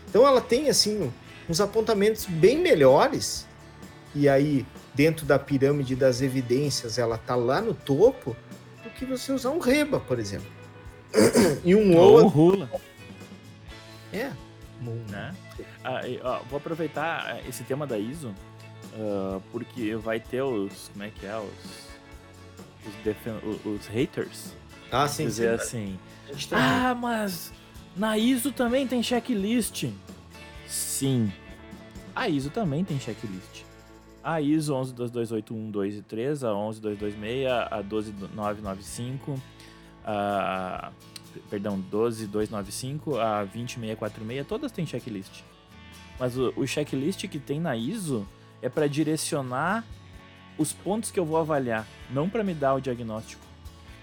Então 0.10 0.26
ela 0.26 0.40
tem 0.40 0.70
assim 0.70 1.12
uns 1.50 1.60
apontamentos 1.60 2.26
bem 2.26 2.60
melhores 2.60 3.48
e 4.14 4.30
aí 4.30 4.66
dentro 4.94 5.26
da 5.26 5.38
pirâmide 5.40 5.96
das 5.96 6.22
evidências 6.22 6.98
ela 6.98 7.18
tá 7.18 7.36
lá 7.36 7.62
no 7.62 7.74
topo 7.74 8.36
do 8.84 8.90
que 8.92 9.06
você 9.06 9.32
usar 9.32 9.50
um 9.50 9.60
reba, 9.60 10.00
por 10.00 10.20
exemplo. 10.20 10.48
e 11.64 11.76
um 11.76 11.98
ou 11.98 12.22
um 12.22 12.28
rula. 12.28 12.70
É. 14.14 14.32
Né? 15.10 15.36
Ah, 15.84 16.02
ó, 16.24 16.40
vou 16.50 16.58
aproveitar 16.58 17.26
ah, 17.26 17.50
esse 17.50 17.64
tema 17.64 17.88
da 17.88 17.98
ISO, 17.98 18.30
uh, 18.94 19.42
porque 19.52 19.96
vai 19.96 20.20
ter 20.20 20.44
os. 20.44 20.90
Como 20.90 21.04
é 21.04 21.10
que 21.10 21.26
é? 21.26 21.36
Os. 21.36 21.88
Os, 23.44 23.66
os 23.66 23.88
haters. 23.88 24.54
Ah, 24.92 25.08
sim, 25.08 25.26
dizer 25.26 25.60
sim. 25.60 25.98
assim. 26.32 26.50
Ah, 26.52 26.96
mas 26.96 27.52
na 27.96 28.18
ISO 28.18 28.52
também 28.52 28.88
tem 28.88 29.02
checklist. 29.02 29.86
Sim. 30.68 31.32
A 32.16 32.28
ISO 32.30 32.50
também 32.50 32.84
tem 32.84 33.00
checklist. 33.00 33.64
A 34.24 34.42
ISO 34.42 34.74
112281, 34.74 35.72
2 35.72 35.96
e 35.96 36.02
3, 36.02 36.44
a 36.44 36.54
11226, 36.54 37.48
a 37.72 37.82
12995, 37.82 39.42
a 40.04 40.92
perdão, 41.50 41.80
12295, 41.80 43.18
a 43.18 43.46
20646, 43.46 44.48
todas 44.48 44.72
têm 44.72 44.86
checklist. 44.86 45.44
Mas 46.20 46.38
o, 46.38 46.52
o 46.56 46.68
checklist 46.68 47.28
que 47.28 47.40
tem 47.40 47.60
na 47.60 47.76
ISO 47.76 48.28
é 48.62 48.68
para 48.68 48.88
direcionar 48.88 49.86
os 50.58 50.74
pontos 50.74 51.12
que 51.12 51.20
eu 51.20 51.26
vou 51.26 51.38
avaliar, 51.38 51.88
não 52.10 52.28
para 52.28 52.44
me 52.44 52.54
dar 52.54 52.74
o 52.74 52.82
diagnóstico. 52.82 53.47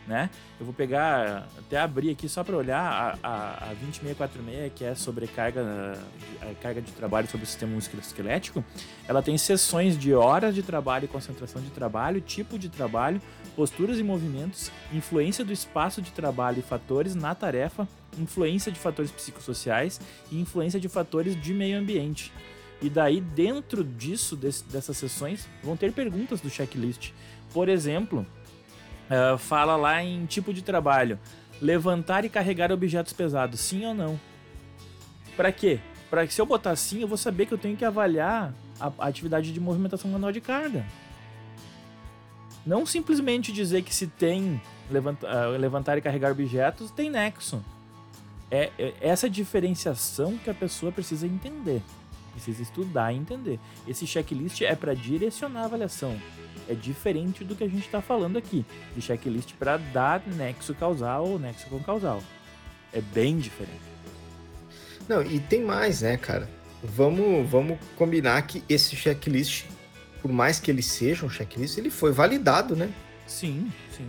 Né? 0.07 0.29
Eu 0.61 0.67
vou 0.67 0.75
pegar, 0.75 1.49
até 1.59 1.79
abrir 1.79 2.11
aqui 2.11 2.29
só 2.29 2.45
para 2.45 2.55
olhar 2.55 3.19
a, 3.23 3.27
a, 3.27 3.71
a 3.71 3.75
20646, 3.75 4.73
que 4.75 4.85
é 4.85 4.95
sobre 4.95 5.27
carga, 5.27 5.99
a 6.43 6.55
carga 6.63 6.83
de 6.83 6.93
trabalho 6.93 7.27
sobre 7.27 7.45
o 7.45 7.47
sistema 7.47 7.73
musculoesquelético. 7.75 8.63
Ela 9.09 9.23
tem 9.23 9.39
sessões 9.39 9.99
de 9.99 10.13
horas 10.13 10.55
de 10.55 10.63
trabalho 10.63 11.09
concentração 11.09 11.63
de 11.63 11.71
trabalho, 11.71 12.21
tipo 12.21 12.59
de 12.59 12.69
trabalho, 12.69 13.21
posturas 13.57 13.99
e 13.99 14.03
movimentos, 14.03 14.71
influência 14.93 15.45
do 15.45 15.53
espaço 15.53 16.03
de 16.03 16.11
trabalho 16.11 16.59
e 16.59 16.63
fatores 16.63 17.15
na 17.15 17.35
tarefa, 17.35 17.89
influência 18.19 18.71
de 18.71 18.79
fatores 18.79 19.11
psicossociais 19.11 20.01
e 20.31 20.41
influência 20.41 20.79
de 20.79 20.89
fatores 20.89 21.41
de 21.41 21.55
meio 21.55 21.79
ambiente. 21.79 22.33
E 22.83 22.91
daí, 22.91 23.21
dentro 23.21 23.83
disso, 23.85 24.37
desse, 24.37 24.65
dessas 24.65 24.97
sessões, 24.97 25.49
vão 25.63 25.77
ter 25.77 25.93
perguntas 25.93 26.41
do 26.41 26.51
checklist. 26.51 27.13
Por 27.53 27.69
exemplo, 27.69 28.27
uh, 29.11 29.39
fala 29.39 29.77
lá 29.77 30.03
em 30.03 30.27
tipo 30.27 30.53
de 30.53 30.63
trabalho: 30.63 31.19
levantar 31.61 32.25
e 32.25 32.29
carregar 32.29 32.73
objetos 32.73 33.13
pesados, 33.13 33.61
sim 33.61 33.85
ou 33.85 33.95
não? 33.95 34.19
Para 35.37 35.51
quê? 35.51 35.81
Para 36.11 36.27
que 36.27 36.35
se 36.35 36.41
eu 36.41 36.47
botar 36.47 36.77
sim, 36.77 37.01
eu 37.01 37.09
vou 37.09 37.19
saber 37.19 37.47
que 37.47 37.53
eu 37.53 37.59
tenho 37.59 37.77
que 37.77 37.85
avaliar 37.85 38.55
a, 38.79 38.93
a 38.99 39.09
atividade 39.09 39.53
de 39.53 39.61
movimentação 39.61 40.11
manual 40.11 40.33
de 40.33 40.41
carga. 40.41 40.85
Não 42.65 42.87
simplesmente 42.87 43.53
dizer 43.53 43.83
que 43.83 43.95
se 43.95 44.07
tem 44.07 44.61
levanta, 44.91 45.27
uh, 45.27 45.51
levantar 45.59 45.99
e 45.99 46.01
carregar 46.01 46.31
objetos, 46.31 46.91
tem 46.91 47.11
nexo. 47.11 47.63
É, 48.51 48.71
é 48.79 48.95
essa 49.01 49.29
diferenciação 49.29 50.39
que 50.39 50.49
a 50.49 50.55
pessoa 50.55 50.93
precisa 50.93 51.27
entender. 51.27 51.83
Precisa 52.33 52.63
estudar 52.63 53.13
e 53.13 53.17
entender. 53.17 53.59
Esse 53.87 54.07
checklist 54.07 54.63
é 54.63 54.75
para 54.75 54.95
direcionar 54.95 55.63
a 55.63 55.65
avaliação. 55.67 56.17
É 56.69 56.75
diferente 56.75 57.45
do 57.45 57.55
que 57.55 57.65
a 57.65 57.69
gente 57.69 57.85
está 57.85 58.01
falando 58.01 58.37
aqui, 58.37 58.65
de 58.95 59.03
checklist 59.03 59.53
para 59.55 59.77
dar 59.77 60.23
nexo 60.27 60.75
causal 60.75 61.27
ou 61.27 61.39
nexo 61.39 61.67
com 61.69 61.79
causal. 61.81 62.23
É 62.93 63.01
bem 63.01 63.39
diferente. 63.39 63.83
Não, 65.09 65.23
e 65.23 65.39
tem 65.39 65.63
mais, 65.63 66.01
né, 66.03 66.17
cara? 66.17 66.49
Vamos, 66.83 67.49
vamos 67.49 67.79
combinar 67.97 68.41
que 68.43 68.63
esse 68.69 68.97
checklist, 68.97 69.67
por 70.23 70.33
mais 70.33 70.59
que 70.59 70.71
ele 70.71 70.83
seja 70.83 71.27
um 71.27 71.31
checklist, 71.31 71.77
ele 71.77 71.91
foi 71.91 72.13
validado, 72.13 72.75
né? 72.75 72.91
Sim, 73.27 73.71
sim. 73.95 74.07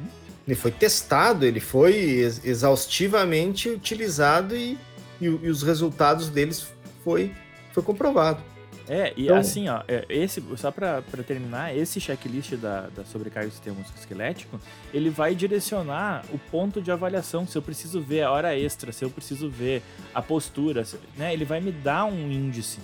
Ele 0.48 0.56
foi 0.56 0.72
testado, 0.72 1.46
ele 1.46 1.60
foi 1.60 2.20
exaustivamente 2.44 3.70
utilizado 3.70 4.56
e, 4.56 4.78
e, 5.20 5.26
e 5.26 5.50
os 5.50 5.64
resultados 5.64 6.30
deles 6.30 6.68
foi, 7.04 7.34
foi 7.74 7.82
comprovado. 7.82 8.44
É, 8.88 9.14
e 9.18 9.26
então, 9.26 9.38
assim, 9.38 9.68
ó, 9.68 9.84
é, 9.88 10.06
esse, 10.10 10.44
só 10.58 10.72
para 10.72 11.02
terminar, 11.26 11.76
esse 11.76 12.00
checklist 12.00 12.54
da, 12.56 12.88
da 12.88 13.04
sobrecarga 13.04 13.50
do 13.50 13.54
sistema 13.54 13.78
esquelético, 13.98 14.60
ele 14.94 15.10
vai 15.10 15.34
direcionar 15.34 16.24
o 16.32 16.38
ponto 16.38 16.82
de 16.82 16.92
avaliação, 16.92 17.48
se 17.48 17.58
eu 17.58 17.62
preciso 17.62 18.00
ver 18.00 18.22
a 18.24 18.32
hora 18.32 18.58
extra, 18.58 18.92
se 18.92 19.04
eu 19.04 19.10
preciso 19.10 19.50
ver 19.50 19.82
a 20.14 20.22
postura, 20.22 20.84
né? 21.18 21.34
Ele 21.34 21.46
vai 21.46 21.60
me 21.60 21.72
dar 21.72 22.06
um 22.06 22.32
índice. 22.32 22.80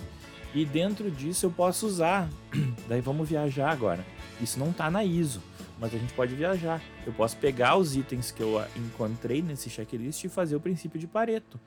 E 0.54 0.64
dentro 0.64 1.10
disso 1.10 1.46
eu 1.46 1.50
posso 1.50 1.86
usar. 1.86 2.28
Daí 2.88 3.00
vamos 3.00 3.28
viajar 3.28 3.70
agora. 3.70 4.04
Isso 4.40 4.58
não 4.58 4.72
tá 4.72 4.90
na 4.90 5.04
ISO, 5.04 5.40
mas 5.78 5.94
a 5.94 5.98
gente 5.98 6.12
pode 6.12 6.34
viajar. 6.34 6.82
Eu 7.06 7.12
posso 7.12 7.36
pegar 7.36 7.76
os 7.76 7.96
itens 7.96 8.30
que 8.30 8.42
eu 8.42 8.62
encontrei 8.76 9.40
nesse 9.40 9.70
checklist 9.70 10.24
e 10.24 10.28
fazer 10.28 10.56
o 10.56 10.60
princípio 10.60 10.98
de 10.98 11.06
Pareto 11.06 11.58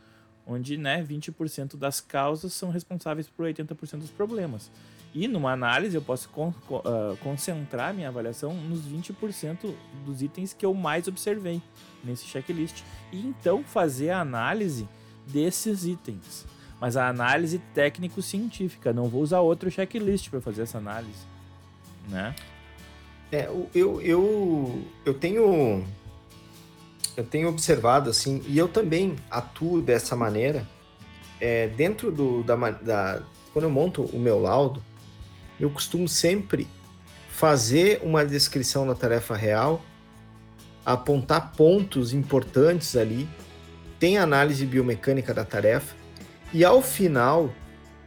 onde 0.46 0.78
né, 0.78 1.04
20% 1.04 1.75
das 1.75 2.00
causas 2.00 2.54
são 2.54 2.70
responsáveis 2.70 3.28
por 3.28 3.46
80% 3.46 4.00
dos 4.00 4.10
problemas. 4.10 4.72
E 5.14 5.30
numa 5.30 5.54
análise 5.54 5.96
eu 5.96 6.02
posso 6.02 6.28
con 6.30 6.50
uh, 6.50 7.16
concentrar 7.24 7.94
minha 7.94 8.10
avaliação 8.10 8.54
nos 8.54 8.82
20% 8.86 9.74
dos 10.06 10.22
itens 10.22 10.54
que 10.54 10.66
eu 10.66 10.74
mais 10.74 11.08
observei 11.08 11.62
nesse 12.04 12.25
checklist. 12.25 12.84
E 13.14 13.25
então 13.25 13.64
fazer 13.64 14.10
a 14.10 14.20
análise 14.20 14.88
desses 15.25 15.86
itens. 15.86 16.46
Mas 16.82 16.98
a 16.98 17.08
análise 17.08 17.60
técnico-científica, 17.74 18.92
não 18.92 19.08
vou 19.08 19.22
usar 19.22 19.40
outro 19.40 19.72
checklist 19.72 20.30
para 20.30 20.42
fazer 20.42 20.64
essa 20.64 20.78
análise. 20.78 21.25
Né? 22.10 22.36
É, 23.32 23.50
eu, 23.74 24.02
eu, 24.02 24.86
eu 25.06 25.14
tenho 25.14 25.86
eu 27.17 27.24
tenho 27.24 27.48
observado 27.48 28.10
assim, 28.10 28.41
e 28.48 28.57
eu 28.57 28.67
também 28.67 29.15
atuo 29.29 29.81
dessa 29.81 30.15
maneira, 30.15 30.67
é, 31.39 31.67
dentro 31.67 32.12
do, 32.12 32.43
da, 32.43 32.55
da. 32.55 33.22
Quando 33.53 33.65
eu 33.65 33.69
monto 33.72 34.03
o 34.03 34.19
meu 34.19 34.39
laudo, 34.39 34.81
eu 35.60 35.69
costumo 35.69 36.07
sempre 36.07 36.67
fazer 37.29 38.01
uma 38.03 38.25
descrição 38.25 38.86
da 38.86 38.95
tarefa 38.95 39.36
real, 39.36 39.81
apontar 40.86 41.53
pontos 41.53 42.13
importantes 42.13 42.95
ali, 42.95 43.27
tem 44.00 44.17
análise 44.17 44.65
biomecânica 44.65 45.34
da 45.34 45.45
tarefa, 45.45 45.95
e 46.53 46.63
ao 46.63 46.81
final 46.81 47.50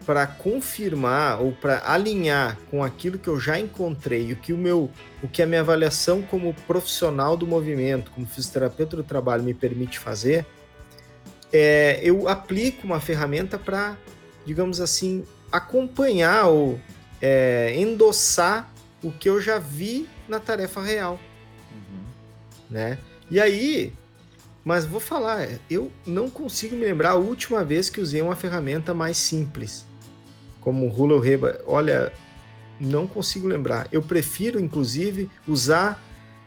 para 0.08 0.26
confirmar 0.26 1.38
ou 1.38 1.52
para 1.52 1.82
alinhar 1.84 2.56
com 2.70 2.82
aquilo 2.82 3.18
que 3.18 3.28
eu 3.28 3.38
já 3.38 3.60
encontrei, 3.60 4.32
o 4.32 4.36
que 4.36 4.54
o 4.54 4.56
meu, 4.56 4.90
o 5.22 5.28
que 5.28 5.42
a 5.42 5.46
minha 5.46 5.60
avaliação 5.60 6.22
como 6.22 6.54
profissional 6.66 7.36
do 7.36 7.46
movimento, 7.46 8.10
como 8.12 8.26
fisioterapeuta 8.26 8.96
do 8.96 9.04
trabalho 9.04 9.42
me 9.42 9.52
permite 9.52 9.98
fazer, 9.98 10.46
é, 11.52 12.00
eu 12.02 12.26
aplico 12.26 12.86
uma 12.86 13.00
ferramenta 13.00 13.58
para, 13.58 13.98
digamos 14.46 14.80
assim, 14.80 15.26
acompanhar 15.52 16.46
ou 16.46 16.80
é, 17.20 17.74
endossar 17.76 18.72
o 19.02 19.12
que 19.12 19.28
eu 19.28 19.42
já 19.42 19.58
vi 19.58 20.08
na 20.26 20.40
tarefa 20.40 20.80
real, 20.80 21.20
uhum. 21.70 22.04
né? 22.70 22.96
E 23.30 23.38
aí, 23.38 23.92
mas 24.64 24.86
vou 24.86 25.00
falar, 25.00 25.46
eu 25.68 25.92
não 26.06 26.30
consigo 26.30 26.74
me 26.74 26.86
lembrar 26.86 27.10
a 27.10 27.16
última 27.16 27.62
vez 27.62 27.90
que 27.90 28.00
usei 28.00 28.22
uma 28.22 28.34
ferramenta 28.34 28.94
mais 28.94 29.18
simples 29.18 29.86
como 30.60 30.86
o 30.86 30.90
Hula 30.90 31.22
Reba, 31.22 31.60
olha, 31.66 32.12
não 32.80 33.06
consigo 33.06 33.47
lembrar. 33.47 33.88
Eu 33.90 34.02
prefiro, 34.02 34.60
inclusive, 34.60 35.30
usar 35.47 36.02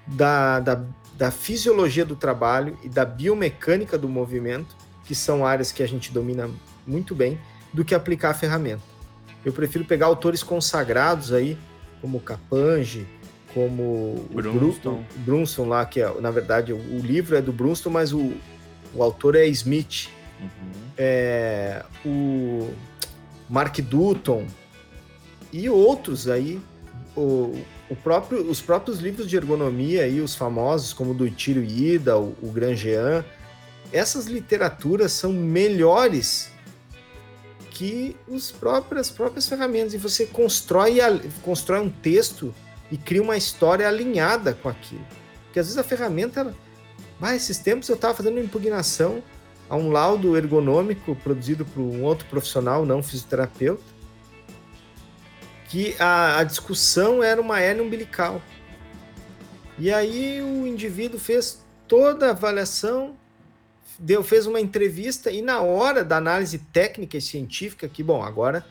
da, 0.06 0.60
da, 0.60 0.84
da 1.16 1.32
fisiologia 1.32 2.06
do 2.06 2.16
trabalho 2.16 2.78
e 2.84 2.90
da 2.90 3.06
biomecânica 3.06 3.98
do 3.98 4.08
movimento, 4.08 4.76
que 5.06 5.16
são 5.16 5.46
áreas 5.46 5.72
que 5.72 5.84
a 5.84 5.88
gente 5.88 6.12
domina 6.12 6.50
muito 6.86 7.14
bem, 7.14 7.40
do 7.74 7.84
que 7.86 7.96
aplicar 7.96 8.32
a 8.32 8.34
ferramenta. 8.34 8.84
Eu 9.44 9.54
prefiro 9.54 9.86
pegar 9.86 10.06
autores 10.06 10.44
consagrados 10.44 11.34
aí, 11.34 11.58
como 12.00 12.20
Capange, 12.20 13.08
como 13.54 14.26
Brunston. 14.32 15.04
o 15.16 15.20
Brunston 15.20 15.68
lá, 15.68 15.86
que 15.86 16.02
é, 16.02 16.22
na 16.22 16.32
verdade, 16.32 16.72
o, 16.74 16.78
o 16.78 17.00
livro 17.00 17.36
é 17.36 17.42
do 17.42 17.52
Brunston, 17.52 17.90
mas 17.90 18.14
o, 18.14 18.34
o 18.94 19.04
autor 19.04 19.36
é 19.36 19.46
Smith. 19.48 20.10
Uhum. 20.40 20.48
É, 20.98 21.84
o 22.06 22.70
Mark 23.52 23.78
Dutton 23.82 24.48
e 25.52 25.70
outros 25.70 26.30
aí, 26.30 26.62
o, 27.14 27.62
o 27.90 27.96
próprio, 27.98 28.50
os 28.50 28.62
próprios 28.62 29.00
livros 29.00 29.30
de 29.30 29.36
ergonomia 29.36 30.04
aí, 30.04 30.22
os 30.22 30.34
famosos 30.34 30.94
como 30.94 31.14
do 31.14 31.30
Tiro 31.30 31.62
Ida, 31.62 32.18
o, 32.18 32.30
o 32.42 32.54
essas 33.92 34.28
literaturas 34.28 35.12
são 35.12 35.34
melhores 35.34 36.50
que 37.72 38.16
os 38.26 38.54
próprios, 38.54 39.02
as 39.02 39.12
próprias 39.12 39.50
ferramentas 39.50 39.94
e 39.94 39.98
você 39.98 40.26
constrói, 40.26 41.00
constrói 41.42 41.82
um 41.82 41.90
texto 41.90 42.56
e 42.90 42.98
cria 42.98 43.22
uma 43.22 43.36
história 43.36 43.86
alinhada 43.86 44.54
com 44.54 44.70
aquilo. 44.70 45.06
Porque 45.44 45.60
às 45.60 45.66
vezes 45.66 45.78
a 45.78 45.84
ferramenta, 45.84 46.40
ela, 46.40 46.56
ah, 47.22 47.36
esses 47.36 47.58
tempos 47.58 47.90
eu 47.90 47.96
estava 47.96 48.14
fazendo 48.14 48.40
impugnação 48.40 49.22
a 49.72 49.78
um 49.78 49.90
laudo 49.90 50.36
ergonômico 50.36 51.16
produzido 51.16 51.64
por 51.64 51.80
um 51.80 52.04
outro 52.04 52.28
profissional, 52.28 52.86
não 52.86 53.02
fisioterapeuta, 53.02 53.82
que 55.70 55.96
a, 55.98 56.40
a 56.40 56.44
discussão 56.44 57.24
era 57.24 57.40
uma 57.40 57.62
hernia 57.62 57.82
umbilical. 57.82 58.42
E 59.80 59.90
aí 59.90 60.42
o 60.42 60.68
indivíduo 60.68 61.18
fez 61.18 61.64
toda 61.88 62.28
a 62.28 62.32
avaliação, 62.32 63.16
deu, 63.98 64.22
fez 64.22 64.46
uma 64.46 64.60
entrevista 64.60 65.32
e 65.32 65.42
na 65.42 65.62
hora 65.62 66.04
da 66.04 66.18
análise 66.18 66.58
técnica 66.58 67.16
e 67.16 67.22
científica, 67.22 67.88
que 67.88 68.04
bom, 68.04 68.22
agora 68.22 68.66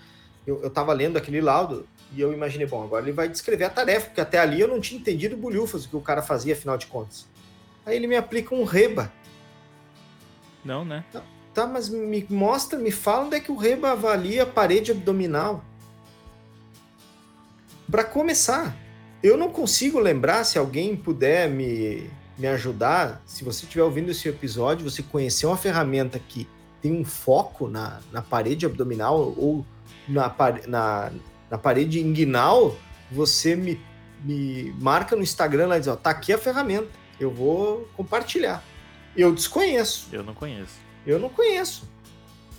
eu 0.47 0.67
estava 0.67 0.93
lendo 0.93 1.17
aquele 1.17 1.41
laudo 1.41 1.89
e 2.15 2.21
eu 2.21 2.31
imaginei, 2.31 2.67
bom, 2.67 2.85
agora 2.85 3.07
ele 3.07 3.13
vai 3.13 3.27
descrever 3.27 3.65
a 3.65 3.71
tarefa, 3.71 4.09
porque 4.09 4.21
até 4.21 4.39
ali 4.39 4.61
eu 4.61 4.69
não 4.69 4.79
tinha 4.79 5.01
entendido 5.01 5.35
bolhufas 5.35 5.87
o 5.87 5.89
que 5.89 5.97
o 5.97 6.03
cara 6.03 6.21
fazia, 6.21 6.53
afinal 6.53 6.77
de 6.77 6.89
contas. 6.89 7.27
Aí 7.87 7.97
ele 7.97 8.07
me 8.07 8.17
aplica 8.17 8.55
um 8.55 8.65
reba, 8.65 9.11
não, 10.65 10.85
né? 10.85 11.05
Tá, 11.53 11.67
mas 11.67 11.89
me 11.89 12.27
mostra, 12.31 12.79
me 12.79 12.91
fala 12.91 13.27
onde 13.27 13.37
é 13.37 13.41
que 13.41 13.51
o 13.51 13.57
Reba 13.57 13.91
avalia 13.91 14.45
a 14.45 14.47
parede 14.47 14.93
abdominal. 14.93 15.65
Para 17.91 18.05
começar, 18.05 18.77
eu 19.23 19.37
não 19.37 19.51
consigo 19.51 19.99
lembrar 19.99 20.45
se 20.45 20.59
alguém 20.59 20.95
puder 20.95 21.51
me, 21.51 22.09
me 22.39 22.47
ajudar. 22.47 23.21
Se 23.27 23.43
você 23.43 23.65
estiver 23.65 23.83
ouvindo 23.83 24.11
esse 24.11 24.29
episódio, 24.29 24.89
você 24.89 25.03
conhecer 25.03 25.47
uma 25.47 25.57
ferramenta 25.57 26.19
que 26.19 26.49
tem 26.81 26.93
um 26.93 27.05
foco 27.05 27.69
na, 27.69 28.01
na 28.13 28.23
parede 28.23 28.65
abdominal 28.65 29.35
ou 29.37 29.67
na, 30.09 30.35
na, 30.67 31.13
na 31.51 31.59
parede 31.59 32.01
inguinal, 32.01 32.77
você 33.11 33.55
me, 33.55 33.81
me 34.25 34.75
marca 34.81 35.17
no 35.17 35.23
Instagram 35.23 35.67
lá 35.67 35.77
e 35.77 35.81
diz: 35.81 35.89
ó, 35.89 35.97
tá 35.97 36.11
aqui 36.11 36.33
a 36.33 36.39
ferramenta, 36.39 36.89
eu 37.19 37.31
vou 37.31 37.89
compartilhar. 37.97 38.63
Eu 39.17 39.33
desconheço. 39.33 40.09
Eu 40.13 40.23
não 40.23 40.35
conheço. 40.35 40.75
Eu 41.07 41.19
não 41.19 41.29
conheço. 41.29 41.89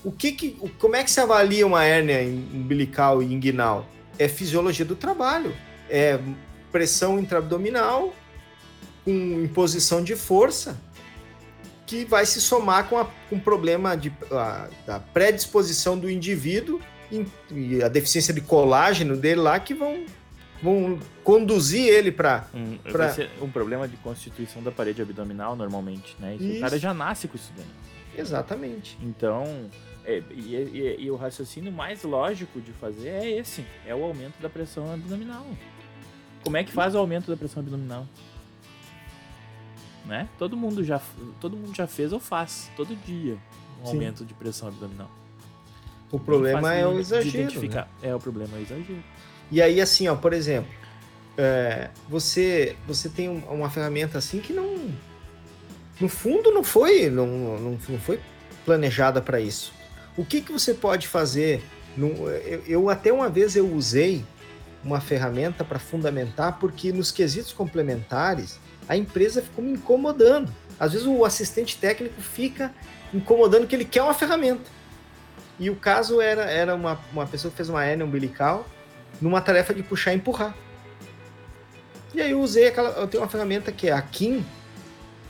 O 0.03 0.11
que 0.11 0.31
que, 0.31 0.51
como 0.79 0.95
é 0.95 1.03
que 1.03 1.11
se 1.11 1.19
avalia 1.19 1.65
uma 1.65 1.83
hérnia 1.83 2.21
umbilical 2.53 3.21
e 3.21 3.33
inguinal? 3.33 3.87
É 4.17 4.27
fisiologia 4.27 4.85
do 4.85 4.95
trabalho. 4.95 5.55
É 5.89 6.19
pressão 6.71 7.19
intraabdominal 7.19 8.13
com 9.03 9.11
imposição 9.43 10.03
de 10.03 10.15
força 10.15 10.79
que 11.85 12.05
vai 12.05 12.25
se 12.25 12.39
somar 12.39 12.87
com, 12.87 12.97
a, 12.97 13.05
com 13.29 13.35
o 13.35 13.39
problema 13.39 13.97
de, 13.97 14.13
a, 14.31 14.69
da 14.85 14.99
predisposição 14.99 15.97
do 15.97 16.09
indivíduo 16.09 16.79
e 17.51 17.83
a 17.83 17.89
deficiência 17.89 18.33
de 18.33 18.39
colágeno 18.39 19.17
dele 19.17 19.41
lá 19.41 19.59
que 19.59 19.73
vão 19.73 20.05
vão 20.61 20.99
conduzir 21.23 21.87
ele 21.87 22.11
para. 22.11 22.47
Um, 22.53 22.77
pra... 22.77 23.15
um 23.41 23.49
problema 23.49 23.87
de 23.87 23.97
constituição 23.97 24.61
da 24.61 24.71
parede 24.71 25.01
abdominal, 25.01 25.55
normalmente, 25.55 26.15
né? 26.19 26.35
Isso. 26.35 26.57
O 26.57 26.59
cara 26.61 26.77
já 26.77 26.93
nasce 26.93 27.27
com 27.27 27.35
isso 27.35 27.51
daí. 27.55 27.65
Exatamente. 28.17 28.97
Então, 29.01 29.69
é, 30.05 30.21
e, 30.31 30.55
e, 30.55 30.95
e, 31.05 31.11
o 31.11 31.15
raciocínio 31.15 31.71
mais 31.71 32.03
lógico 32.03 32.59
de 32.59 32.71
fazer 32.73 33.09
é 33.09 33.29
esse: 33.29 33.65
é 33.85 33.95
o 33.95 34.03
aumento 34.03 34.41
da 34.41 34.49
pressão 34.49 34.91
abdominal. 34.91 35.45
Como 36.43 36.57
é 36.57 36.63
que 36.63 36.71
faz 36.71 36.95
o 36.95 36.97
aumento 36.97 37.29
da 37.29 37.37
pressão 37.37 37.61
abdominal? 37.61 38.07
Né? 40.05 40.27
Todo 40.37 40.57
mundo 40.57 40.83
já, 40.83 40.99
todo 41.39 41.55
mundo 41.55 41.75
já 41.75 41.85
fez 41.85 42.11
ou 42.11 42.19
faz 42.19 42.71
todo 42.75 42.95
dia 43.05 43.37
um 43.81 43.85
Sim. 43.85 43.91
aumento 43.93 44.25
de 44.25 44.33
pressão 44.33 44.67
abdominal. 44.67 45.09
O 46.11 46.19
problema 46.19 46.73
é 46.73 46.85
o 46.85 46.99
exagero. 46.99 47.61
Né? 47.61 47.87
É 48.01 48.13
o 48.13 48.19
problema 48.19 48.57
é 48.57 48.59
o 48.59 48.61
exagero. 48.61 49.03
E 49.51 49.61
aí, 49.61 49.81
assim, 49.81 50.07
ó, 50.07 50.15
por 50.15 50.31
exemplo, 50.31 50.71
é, 51.37 51.89
você, 52.07 52.75
você 52.87 53.09
tem 53.09 53.29
uma 53.29 53.69
ferramenta 53.69 54.17
assim 54.17 54.39
que 54.39 54.53
não. 54.53 54.89
No 55.99 56.07
fundo, 56.07 56.51
não 56.51 56.63
foi, 56.63 57.09
não, 57.09 57.27
não, 57.27 57.77
não 57.87 57.99
foi 57.99 58.19
planejada 58.65 59.21
para 59.21 59.39
isso. 59.39 59.73
O 60.17 60.25
que, 60.25 60.41
que 60.41 60.51
você 60.51 60.73
pode 60.73 61.07
fazer? 61.07 61.63
Eu, 61.97 62.63
eu 62.65 62.89
até 62.89 63.11
uma 63.11 63.29
vez 63.29 63.55
eu 63.55 63.69
usei 63.73 64.23
uma 64.83 65.01
ferramenta 65.01 65.63
para 65.63 65.77
fundamentar, 65.77 66.57
porque 66.59 66.91
nos 66.91 67.11
quesitos 67.11 67.51
complementares 67.51 68.59
a 68.87 68.97
empresa 68.97 69.41
ficou 69.41 69.63
me 69.63 69.73
incomodando. 69.73 70.51
Às 70.79 70.93
vezes 70.93 71.07
o 71.07 71.23
assistente 71.23 71.77
técnico 71.77 72.19
fica 72.21 72.73
incomodando 73.13 73.67
que 73.67 73.75
ele 73.75 73.85
quer 73.85 74.01
uma 74.01 74.13
ferramenta. 74.13 74.69
E 75.59 75.69
o 75.69 75.75
caso 75.75 76.19
era, 76.19 76.43
era 76.43 76.73
uma, 76.73 76.99
uma 77.13 77.27
pessoa 77.27 77.51
que 77.51 77.57
fez 77.57 77.69
uma 77.69 77.85
hernia 77.85 78.05
umbilical 78.05 78.65
numa 79.19 79.41
tarefa 79.41 79.73
de 79.73 79.83
puxar 79.83 80.13
e 80.13 80.15
empurrar. 80.15 80.55
E 82.13 82.21
aí 82.21 82.31
eu 82.31 82.41
usei 82.41 82.67
aquela. 82.67 82.89
Eu 82.89 83.07
tenho 83.07 83.23
uma 83.23 83.29
ferramenta 83.29 83.71
que 83.71 83.87
é 83.87 83.91
a 83.91 84.01
KIM, 84.01 84.45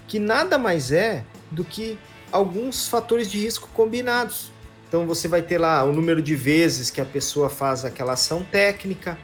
que 0.08 0.20
nada 0.20 0.58
mais 0.58 0.92
é 0.92 1.24
do 1.50 1.64
que 1.64 1.98
alguns 2.32 2.88
fatores 2.88 3.30
de 3.30 3.38
risco 3.38 3.70
combinados. 3.74 4.52
Então 4.88 5.06
você 5.06 5.28
vai 5.28 5.42
ter 5.42 5.58
lá 5.58 5.84
o 5.84 5.94
número 5.94 6.22
de 6.22 6.36
vezes 6.36 6.90
que 6.90 7.00
a 7.00 7.06
pessoa 7.06 7.50
faz 7.50 7.86
aquela 7.86 8.14
ação 8.14 8.44
técnica, 8.44 9.18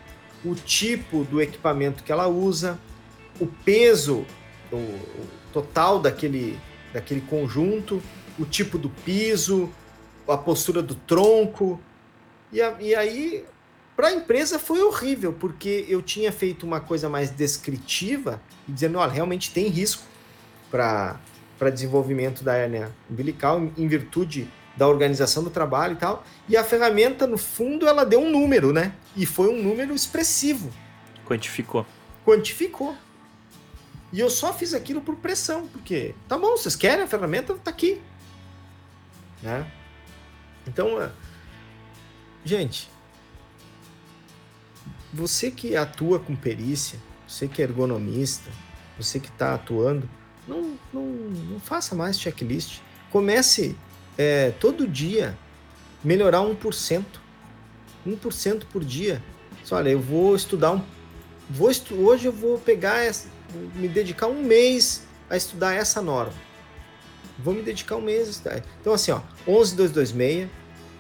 o 0.45 0.55
tipo 0.55 1.23
do 1.25 1.41
equipamento 1.41 2.03
que 2.03 2.11
ela 2.11 2.27
usa, 2.27 2.79
o 3.39 3.47
peso 3.47 4.25
o, 4.71 4.97
total 5.51 5.99
daquele, 5.99 6.59
daquele 6.93 7.21
conjunto, 7.21 8.01
o 8.37 8.45
tipo 8.45 8.77
do 8.77 8.89
piso, 8.89 9.69
a 10.27 10.37
postura 10.37 10.81
do 10.81 10.95
tronco. 10.95 11.81
E, 12.51 12.61
a, 12.61 12.75
e 12.79 12.95
aí 12.95 13.45
para 13.97 14.10
a 14.10 14.13
empresa 14.13 14.60
foi 14.60 14.83
horrível, 14.83 15.33
porque 15.33 15.83
eu 15.89 16.03
tinha 16.03 16.31
feito 16.31 16.67
uma 16.67 16.79
coisa 16.79 17.10
mais 17.10 17.31
descritiva 17.31 18.39
e 18.69 18.71
dizendo, 18.71 18.99
olha, 18.99 19.12
realmente 19.12 19.51
tem 19.51 19.69
risco 19.69 20.03
para 20.69 21.19
desenvolvimento 21.73 22.43
da 22.43 22.53
hérnia 22.53 22.91
umbilical 23.10 23.60
em 23.75 23.88
virtude 23.88 24.47
da 24.77 24.88
organização 24.88 25.43
do 25.43 25.49
trabalho 25.49 25.93
e 25.93 25.95
tal. 25.95 26.23
E 26.47 26.55
a 26.55 26.63
ferramenta, 26.63 27.25
no 27.25 27.39
fundo, 27.39 27.88
ela 27.88 28.05
deu 28.05 28.19
um 28.19 28.29
número, 28.29 28.71
né? 28.71 28.93
E 29.15 29.25
foi 29.25 29.49
um 29.49 29.63
número 29.63 29.95
expressivo. 29.95 30.71
Quantificou. 31.25 31.83
Quantificou. 32.23 32.95
E 34.13 34.19
eu 34.19 34.29
só 34.29 34.53
fiz 34.53 34.75
aquilo 34.75 35.01
por 35.01 35.15
pressão, 35.15 35.67
porque 35.69 36.13
tá 36.27 36.38
bom, 36.38 36.51
vocês 36.51 36.75
querem 36.75 37.03
a 37.03 37.07
ferramenta, 37.07 37.55
tá 37.55 37.71
aqui. 37.71 37.99
Né? 39.41 39.65
Então, 40.67 41.12
gente, 42.45 42.89
você 45.13 45.49
que 45.49 45.75
atua 45.75 46.19
com 46.19 46.35
perícia, 46.35 46.99
você 47.27 47.47
que 47.47 47.61
é 47.61 47.65
ergonomista, 47.65 48.49
você 48.97 49.19
que 49.19 49.29
está 49.29 49.53
atuando, 49.53 50.09
não, 50.47 50.77
não, 50.93 51.05
não, 51.05 51.59
faça 51.59 51.95
mais 51.95 52.19
checklist. 52.19 52.79
Comece 53.11 53.75
é, 54.17 54.51
todo 54.51 54.87
dia 54.87 55.37
melhorar 56.03 56.39
1%. 56.39 57.03
1% 58.07 58.63
por 58.71 58.83
dia. 58.83 59.21
Olha, 59.69 59.89
eu 59.89 59.99
vou 59.99 60.35
estudar 60.35 60.71
um. 60.71 60.81
Vou 61.49 61.69
estu, 61.69 61.95
hoje 61.95 62.25
eu 62.25 62.31
vou 62.31 62.57
pegar, 62.57 63.11
me 63.75 63.87
dedicar 63.87 64.27
um 64.27 64.43
mês 64.43 65.05
a 65.29 65.35
estudar 65.35 65.73
essa 65.73 66.01
norma. 66.01 66.33
Vou 67.37 67.53
me 67.53 67.61
dedicar 67.61 67.97
um 67.97 68.01
mês 68.01 68.27
a 68.27 68.31
estudar. 68.31 68.63
Então, 68.79 68.93
assim, 68.93 69.11
ó, 69.11 69.21
11226 69.45 70.49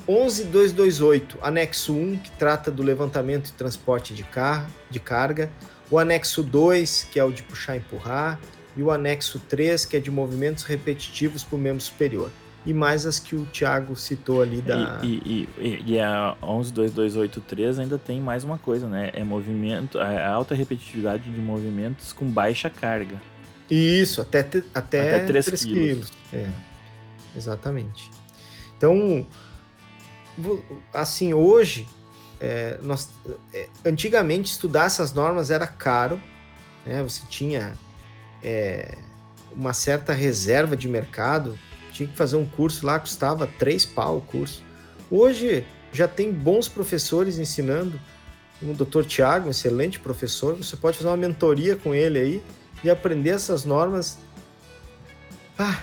11228, 0.07 1.37
anexo 1.41 1.93
1, 1.93 2.17
que 2.17 2.31
trata 2.31 2.71
do 2.71 2.81
levantamento 2.81 3.49
e 3.49 3.53
transporte 3.53 4.13
de, 4.13 4.23
car 4.23 4.69
de 4.89 4.99
carga, 4.99 5.51
o 5.91 5.99
anexo 5.99 6.41
2, 6.41 7.09
que 7.11 7.19
é 7.19 7.23
o 7.23 7.31
de 7.31 7.43
puxar 7.43 7.75
e 7.75 7.79
empurrar, 7.79 8.39
e 8.75 8.81
o 8.81 8.89
anexo 8.91 9.39
3, 9.39 9.85
que 9.85 9.97
é 9.97 9.99
de 9.99 10.09
movimentos 10.09 10.63
repetitivos 10.63 11.43
para 11.43 11.55
o 11.55 11.59
membro 11.59 11.81
superior. 11.81 12.29
E 12.65 12.73
mais 12.73 13.05
as 13.05 13.17
que 13.17 13.35
o 13.35 13.45
Thiago 13.45 13.95
citou 13.95 14.41
ali 14.41 14.61
da. 14.61 14.99
E, 15.01 15.07
e, 15.07 15.49
e, 15.57 15.93
e 15.93 15.99
a 15.99 16.35
112283 16.41 17.79
ainda 17.79 17.97
tem 17.97 18.19
mais 18.19 18.43
uma 18.43 18.57
coisa, 18.57 18.87
né? 18.87 19.09
É 19.13 19.23
movimento, 19.23 19.97
é 19.99 20.25
alta 20.25 20.53
repetitividade 20.53 21.31
de 21.31 21.39
movimentos 21.39 22.11
com 22.11 22.25
baixa 22.25 22.69
carga. 22.69 23.21
Isso, 23.69 24.21
até, 24.21 24.39
até, 24.39 24.61
até 24.73 25.25
3, 25.25 25.45
3 25.45 25.63
quilos. 25.63 25.79
quilos. 25.79 26.11
É, 26.33 26.49
exatamente. 27.37 28.11
Então, 28.77 29.25
assim, 30.93 31.33
hoje, 31.33 31.87
é, 32.39 32.79
nós, 32.81 33.09
é, 33.53 33.67
antigamente 33.85 34.51
estudar 34.51 34.85
essas 34.85 35.13
normas 35.13 35.49
era 35.49 35.67
caro, 35.67 36.21
né? 36.85 37.01
Você 37.03 37.23
tinha 37.29 37.73
é, 38.43 38.97
uma 39.51 39.73
certa 39.73 40.13
reserva 40.13 40.77
de 40.77 40.87
mercado, 40.87 41.57
tinha 41.91 42.07
que 42.07 42.15
fazer 42.15 42.35
um 42.35 42.45
curso 42.45 42.85
lá, 42.85 42.99
custava 42.99 43.47
três 43.47 43.85
pau 43.85 44.17
o 44.17 44.21
curso. 44.21 44.63
Hoje 45.09 45.65
já 45.91 46.07
tem 46.07 46.31
bons 46.31 46.67
professores 46.67 47.39
ensinando, 47.39 47.99
o 48.61 48.73
Dr. 48.73 49.03
Tiago, 49.03 49.47
um 49.47 49.51
excelente 49.51 49.99
professor, 49.99 50.55
você 50.55 50.75
pode 50.75 50.97
fazer 50.97 51.09
uma 51.09 51.17
mentoria 51.17 51.75
com 51.75 51.93
ele 51.93 52.19
aí 52.19 52.43
e 52.83 52.89
aprender 52.89 53.31
essas 53.31 53.65
normas 53.65 54.17
ah, 55.57 55.81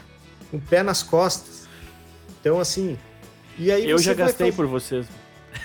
com 0.50 0.56
o 0.56 0.60
pé 0.60 0.82
nas 0.82 1.02
costas. 1.02 1.68
Então, 2.40 2.60
assim, 2.60 2.98
e 3.58 3.70
aí 3.70 3.88
eu 3.88 3.98
já 3.98 4.14
gastei 4.14 4.50
fazer... 4.50 4.56
por 4.56 4.66
vocês. 4.66 5.06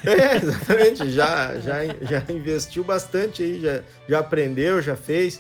É, 0.06 0.36
exatamente. 0.38 1.10
já, 1.12 1.60
já, 1.60 1.86
já 2.02 2.24
investiu 2.30 2.84
bastante 2.84 3.44
aí, 3.44 3.60
já, 3.60 3.84
já 4.08 4.20
aprendeu, 4.20 4.82
já 4.82 4.96
fez. 4.96 5.40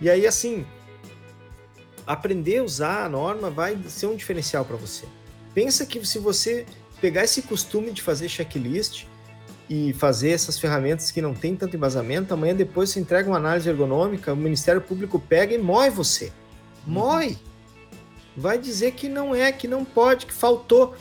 E 0.00 0.08
aí, 0.08 0.26
assim, 0.26 0.64
aprender 2.06 2.58
a 2.58 2.64
usar 2.64 3.04
a 3.04 3.08
norma 3.08 3.50
vai 3.50 3.76
ser 3.88 4.06
um 4.06 4.16
diferencial 4.16 4.64
para 4.64 4.76
você. 4.76 5.04
Pensa 5.52 5.84
que 5.84 6.04
se 6.06 6.18
você 6.18 6.64
pegar 7.00 7.24
esse 7.24 7.42
costume 7.42 7.90
de 7.90 8.00
fazer 8.00 8.28
checklist 8.28 9.04
e 9.68 9.92
fazer 9.92 10.30
essas 10.30 10.58
ferramentas 10.58 11.10
que 11.10 11.20
não 11.20 11.34
tem 11.34 11.54
tanto 11.54 11.76
embasamento, 11.76 12.32
amanhã 12.32 12.54
depois 12.54 12.90
você 12.90 13.00
entrega 13.00 13.28
uma 13.28 13.36
análise 13.36 13.68
ergonômica, 13.68 14.32
o 14.32 14.36
Ministério 14.36 14.80
Público 14.80 15.18
pega 15.18 15.54
e 15.54 15.58
moe 15.58 15.90
você. 15.90 16.32
Moe. 16.86 17.36
Vai 18.36 18.56
dizer 18.56 18.92
que 18.92 19.08
não 19.08 19.34
é, 19.34 19.50
que 19.50 19.66
não 19.66 19.84
pode, 19.84 20.24
que 20.24 20.32
faltou. 20.32 20.94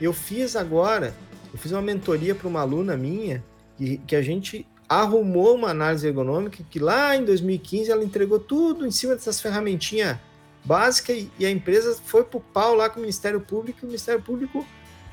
Eu 0.00 0.12
fiz 0.12 0.56
agora, 0.56 1.14
eu 1.52 1.58
fiz 1.58 1.72
uma 1.72 1.82
mentoria 1.82 2.34
para 2.34 2.48
uma 2.48 2.60
aluna 2.60 2.96
minha 2.96 3.42
que, 3.76 3.98
que 3.98 4.16
a 4.16 4.22
gente 4.22 4.66
arrumou 4.88 5.54
uma 5.54 5.70
análise 5.70 6.06
ergonômica 6.06 6.62
que 6.70 6.78
lá 6.78 7.16
em 7.16 7.24
2015 7.24 7.90
ela 7.90 8.04
entregou 8.04 8.38
tudo 8.38 8.86
em 8.86 8.90
cima 8.90 9.14
dessas 9.14 9.40
ferramentinhas 9.40 10.16
básicas 10.64 11.16
e, 11.16 11.30
e 11.38 11.46
a 11.46 11.50
empresa 11.50 11.98
foi 12.04 12.24
pro 12.24 12.40
pau 12.40 12.74
lá 12.74 12.88
com 12.88 12.98
o 12.98 13.00
Ministério 13.00 13.40
Público 13.40 13.80
e 13.82 13.84
o 13.84 13.86
Ministério 13.86 14.22
Público 14.22 14.66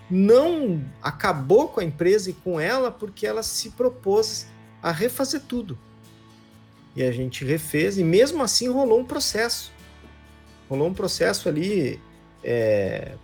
não 0.09 0.83
acabou 1.01 1.67
com 1.69 1.79
a 1.79 1.83
empresa 1.83 2.29
e 2.29 2.33
com 2.33 2.59
ela 2.59 2.91
porque 2.91 3.25
ela 3.25 3.41
se 3.41 3.71
propôs 3.71 4.47
a 4.81 4.91
refazer 4.91 5.41
tudo. 5.47 5.77
E 6.95 7.01
a 7.01 7.11
gente 7.11 7.43
refez 7.43 7.97
e 7.97 8.03
mesmo 8.03 8.43
assim 8.43 8.67
rolou 8.67 8.99
um 8.99 9.05
processo. 9.05 9.71
Rolou 10.69 10.87
um 10.87 10.93
processo 10.93 11.49
ali 11.49 11.99
é, 12.43 13.15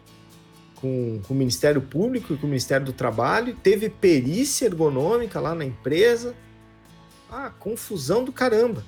com, 0.82 1.22
com 1.28 1.34
o 1.34 1.38
Ministério 1.38 1.82
Público 1.82 2.34
e 2.34 2.38
com 2.38 2.46
o 2.46 2.50
Ministério 2.50 2.86
do 2.86 2.94
Trabalho, 2.94 3.56
teve 3.62 3.90
perícia 3.90 4.66
ergonômica 4.66 5.40
lá 5.40 5.54
na 5.54 5.66
empresa. 5.66 6.34
Ah, 7.30 7.52
confusão 7.60 8.24
do 8.24 8.32
caramba. 8.32 8.84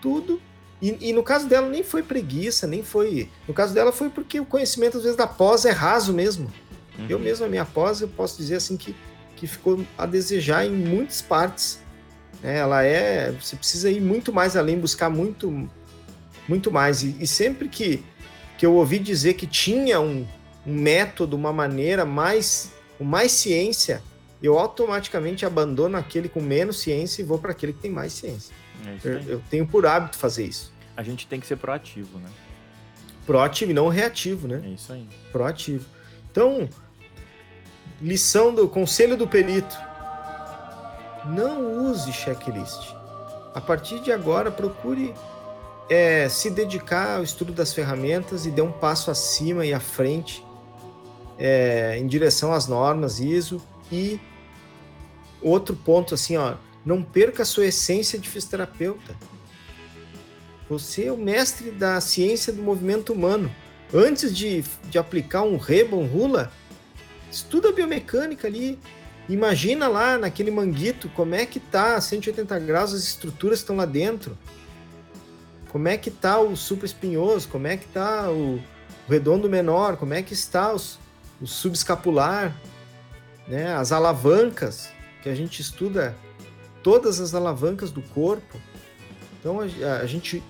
Tudo. 0.00 0.40
E, 0.80 1.10
e, 1.10 1.12
no 1.12 1.22
caso 1.22 1.48
dela 1.48 1.68
nem 1.68 1.82
foi 1.82 2.02
preguiça, 2.02 2.66
nem 2.66 2.82
foi. 2.82 3.28
No 3.46 3.54
caso 3.54 3.74
dela 3.74 3.92
foi 3.92 4.08
porque 4.08 4.40
o 4.40 4.46
conhecimento, 4.46 4.96
às 4.96 5.02
vezes, 5.02 5.16
da 5.16 5.26
pós 5.26 5.64
é 5.64 5.70
raso 5.70 6.12
mesmo. 6.12 6.50
Uhum. 6.98 7.06
Eu 7.08 7.18
mesmo, 7.18 7.44
a 7.44 7.48
minha 7.48 7.64
pós, 7.64 8.00
eu 8.00 8.08
posso 8.08 8.36
dizer 8.38 8.56
assim 8.56 8.76
que, 8.76 8.94
que 9.36 9.46
ficou 9.46 9.84
a 9.96 10.06
desejar 10.06 10.64
em 10.64 10.70
muitas 10.70 11.20
partes. 11.20 11.80
É, 12.42 12.58
ela 12.58 12.82
é. 12.82 13.32
Você 13.32 13.56
precisa 13.56 13.90
ir 13.90 14.00
muito 14.00 14.32
mais 14.32 14.56
além, 14.56 14.78
buscar 14.78 15.10
muito, 15.10 15.68
muito 16.48 16.70
mais. 16.70 17.02
E, 17.02 17.16
e 17.20 17.26
sempre 17.26 17.68
que, 17.68 18.02
que 18.56 18.64
eu 18.64 18.74
ouvi 18.74 19.00
dizer 19.00 19.34
que 19.34 19.46
tinha 19.46 20.00
um, 20.00 20.24
um 20.68 20.74
método, 20.74 21.34
uma 21.34 21.52
maneira 21.52 22.04
mais, 22.04 22.70
com 22.98 23.04
mais 23.04 23.32
ciência, 23.32 24.02
eu 24.42 24.58
automaticamente 24.58 25.46
abandono 25.46 25.96
aquele 25.96 26.28
com 26.28 26.40
menos 26.40 26.78
ciência 26.80 27.22
e 27.22 27.24
vou 27.24 27.38
para 27.38 27.52
aquele 27.52 27.72
que 27.72 27.80
tem 27.80 27.90
mais 27.90 28.12
ciência. 28.12 28.54
É 28.86 28.98
eu, 29.02 29.20
eu, 29.20 29.42
tenho 29.50 29.66
por 29.66 29.86
hábito 29.86 30.18
fazer 30.18 30.44
isso. 30.44 30.72
A 30.94 31.02
gente 31.02 31.26
tem 31.26 31.40
que 31.40 31.46
ser 31.46 31.56
proativo, 31.56 32.18
né? 32.18 32.28
Proativo 33.26 33.70
e 33.70 33.74
não 33.74 33.88
reativo, 33.88 34.46
né? 34.46 34.60
É 34.62 34.68
isso 34.68 34.92
aí. 34.92 35.08
Proativo. 35.32 35.86
Então, 36.30 36.68
lição 38.00 38.54
do 38.54 38.68
conselho 38.68 39.16
do 39.16 39.26
perito: 39.26 39.76
não 41.26 41.90
use 41.90 42.12
checklist. 42.12 42.94
A 43.54 43.60
partir 43.60 44.00
de 44.00 44.12
agora, 44.12 44.50
procure 44.50 45.14
é, 45.88 46.28
se 46.28 46.50
dedicar 46.50 47.16
ao 47.16 47.22
estudo 47.24 47.52
das 47.52 47.72
ferramentas 47.72 48.46
e 48.46 48.50
dê 48.50 48.62
um 48.62 48.70
passo 48.70 49.10
acima 49.10 49.66
e 49.66 49.72
à 49.72 49.80
frente 49.80 50.46
é, 51.38 51.96
em 51.98 52.06
direção 52.06 52.52
às 52.52 52.66
normas 52.66 53.20
ISO 53.20 53.62
e 53.90 54.20
outro 55.40 55.76
ponto 55.76 56.14
assim, 56.14 56.36
ó, 56.36 56.54
não 56.84 57.02
perca 57.02 57.42
a 57.42 57.46
sua 57.46 57.66
essência 57.66 58.18
de 58.18 58.28
fisioterapeuta. 58.28 59.16
Você 60.68 61.06
é 61.06 61.12
o 61.12 61.16
mestre 61.16 61.70
da 61.70 62.00
ciência 62.00 62.52
do 62.52 62.62
movimento 62.62 63.12
humano. 63.12 63.50
Antes 63.94 64.36
de, 64.36 64.62
de 64.90 64.98
aplicar 64.98 65.42
um 65.42 65.56
reba, 65.56 65.96
um 65.96 66.06
rula, 66.06 66.52
Estuda 67.30 67.72
biomecânica 67.72 68.48
ali. 68.48 68.78
Imagina 69.28 69.88
lá 69.88 70.16
naquele 70.16 70.50
manguito 70.50 71.08
como 71.10 71.34
é 71.34 71.44
que 71.44 71.60
tá 71.60 71.96
a 71.96 72.00
180 72.00 72.58
graus 72.60 72.94
as 72.94 73.02
estruturas 73.02 73.58
estão 73.58 73.76
lá 73.76 73.84
dentro. 73.84 74.36
Como 75.70 75.86
é 75.86 75.98
que 75.98 76.10
tá 76.10 76.40
o 76.40 76.56
supra 76.56 76.86
espinhoso, 76.86 77.48
como 77.48 77.66
é 77.66 77.76
que 77.76 77.86
tá 77.88 78.30
o 78.30 78.58
redondo 79.06 79.48
menor, 79.48 79.98
como 79.98 80.14
é 80.14 80.22
que 80.22 80.32
está 80.32 80.72
os, 80.72 80.98
o 81.40 81.46
subescapular, 81.46 82.54
né? 83.46 83.74
As 83.74 83.92
alavancas 83.92 84.90
que 85.22 85.28
a 85.28 85.34
gente 85.34 85.60
estuda 85.60 86.16
todas 86.82 87.20
as 87.20 87.34
alavancas 87.34 87.90
do 87.90 88.02
corpo. 88.02 88.60
Então 89.38 89.60
a, 89.60 90.00
a 90.00 90.06
gente 90.06 90.42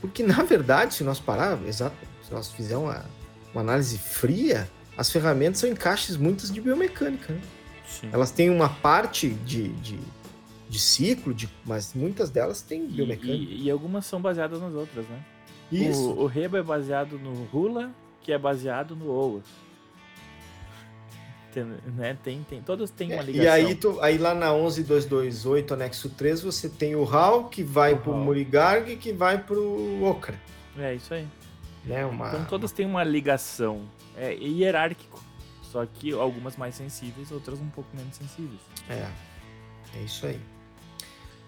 porque 0.00 0.22
na 0.22 0.42
verdade, 0.42 0.94
se 0.94 1.04
nós 1.04 1.18
parar, 1.18 1.58
exato, 1.66 1.96
se 2.26 2.32
nós 2.32 2.50
fizermos 2.50 2.88
uma, 2.88 3.04
uma 3.52 3.60
análise 3.60 3.98
fria, 3.98 4.68
as 4.96 5.10
ferramentas 5.10 5.60
são 5.60 5.70
encaixes 5.70 6.16
muitas 6.16 6.52
de 6.52 6.60
biomecânica. 6.60 7.32
Né? 7.32 7.40
Elas 8.12 8.30
têm 8.30 8.50
uma 8.50 8.68
parte 8.68 9.30
de, 9.30 9.68
de, 9.68 9.98
de 10.68 10.78
ciclo, 10.78 11.32
de, 11.32 11.48
mas 11.64 11.94
muitas 11.94 12.30
delas 12.30 12.62
têm 12.62 12.86
biomecânica. 12.86 13.34
E, 13.34 13.62
e, 13.62 13.64
e, 13.64 13.70
algumas 13.70 14.06
são 14.06 14.20
baseadas 14.20 14.60
nas 14.60 14.74
outras, 14.74 15.06
né? 15.08 15.24
Isso. 15.70 16.10
O, 16.10 16.22
o 16.22 16.26
Reba 16.26 16.58
é 16.58 16.62
baseado 16.62 17.18
no 17.18 17.48
Hula, 17.52 17.90
que 18.28 18.32
é 18.34 18.36
baseado 18.36 18.94
no 18.94 19.08
OWASP. 19.10 19.48
Tem, 21.50 21.64
né? 21.64 22.18
tem, 22.22 22.42
tem, 22.42 22.60
todas 22.60 22.90
têm 22.90 23.14
uma 23.14 23.22
ligação. 23.22 23.42
E 23.42 23.48
aí, 23.48 23.74
tu, 23.74 23.98
aí 24.02 24.18
lá 24.18 24.34
na 24.34 24.52
11228, 24.52 25.72
anexo 25.72 26.10
3, 26.10 26.42
você 26.42 26.68
tem 26.68 26.94
o 26.94 27.04
HAL, 27.04 27.44
que 27.44 27.62
vai 27.62 27.96
para 27.96 28.10
o 28.10 28.14
Murigarg, 28.18 28.96
que 28.96 29.14
vai 29.14 29.38
para 29.38 29.58
o 29.58 30.04
Okra. 30.04 30.38
É, 30.76 30.94
isso 30.94 31.14
aí. 31.14 31.26
Né? 31.86 32.04
Uma, 32.04 32.28
então 32.28 32.44
todas 32.44 32.70
têm 32.70 32.84
uma 32.84 33.02
ligação. 33.02 33.88
É 34.14 34.34
hierárquico. 34.34 35.24
Só 35.62 35.86
que 35.86 36.12
algumas 36.12 36.54
mais 36.58 36.74
sensíveis, 36.74 37.32
outras 37.32 37.58
um 37.58 37.70
pouco 37.70 37.88
menos 37.96 38.14
sensíveis. 38.14 38.60
É. 38.90 39.08
É 39.98 40.02
isso 40.02 40.26
aí. 40.26 40.38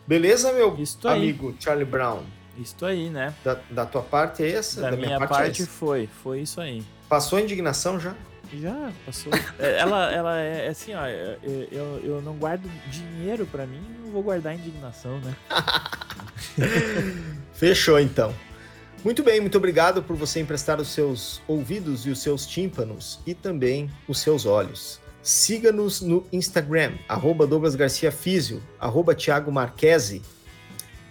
Beleza, 0.07 0.51
meu 0.55 0.75
Isto 0.79 1.09
amigo 1.09 1.51
aí. 1.51 1.57
Charlie 1.61 1.85
Brown? 1.85 2.23
Isso 2.59 2.85
aí, 2.85 3.09
né? 3.09 3.35
Da, 3.45 3.59
da 3.71 3.87
tua 3.87 4.03
parte 4.03 4.43
é 4.43 4.53
essa? 4.53 4.81
Da, 4.81 4.91
da 4.91 4.97
minha, 4.97 5.09
minha, 5.09 5.19
parte, 5.19 5.31
parte 5.31 5.63
é 5.63 5.67
foi. 5.67 6.09
Foi 6.23 6.41
isso 6.41 6.61
aí. 6.61 6.83
Passou 7.09 7.39
a 7.39 7.43
indignação 7.43 7.99
já? 7.99 8.15
Já, 8.53 8.93
passou. 9.07 9.33
É, 9.59 9.79
ela, 9.79 10.13
ela 10.13 10.41
é, 10.41 10.67
é 10.67 10.69
assim, 10.69 10.95
ó. 10.95 11.07
É, 11.07 11.39
eu, 11.71 12.01
eu 12.03 12.23
não 12.23 12.37
guardo 12.37 12.69
dinheiro 12.89 13.47
para 13.47 13.67
mim, 13.67 13.81
não 14.05 14.11
vou 14.11 14.23
guardar 14.23 14.55
indignação, 14.55 15.21
né? 15.21 15.37
Fechou 17.55 18.01
então. 18.01 18.35
Muito 19.05 19.23
bem, 19.23 19.41
muito 19.41 19.57
obrigado 19.57 20.03
por 20.03 20.15
você 20.15 20.41
emprestar 20.41 20.81
os 20.81 20.89
seus 20.89 21.41
ouvidos 21.49 22.05
e 22.07 22.11
os 22.11 22.21
seus 22.21 22.47
tímpanos 22.47 23.21
e 23.27 23.35
também 23.35 23.91
os 24.07 24.21
seus 24.21 24.45
olhos. 24.45 25.01
Siga-nos 25.23 26.01
no 26.01 26.27
Instagram, 26.33 26.95
arroba 27.09 27.47
Douglas 27.47 27.75
Garcia 27.75 28.11
Físio, 28.11 28.63
arroba 28.79 29.15
Thiago 29.15 29.53
Marquese. 29.53 30.23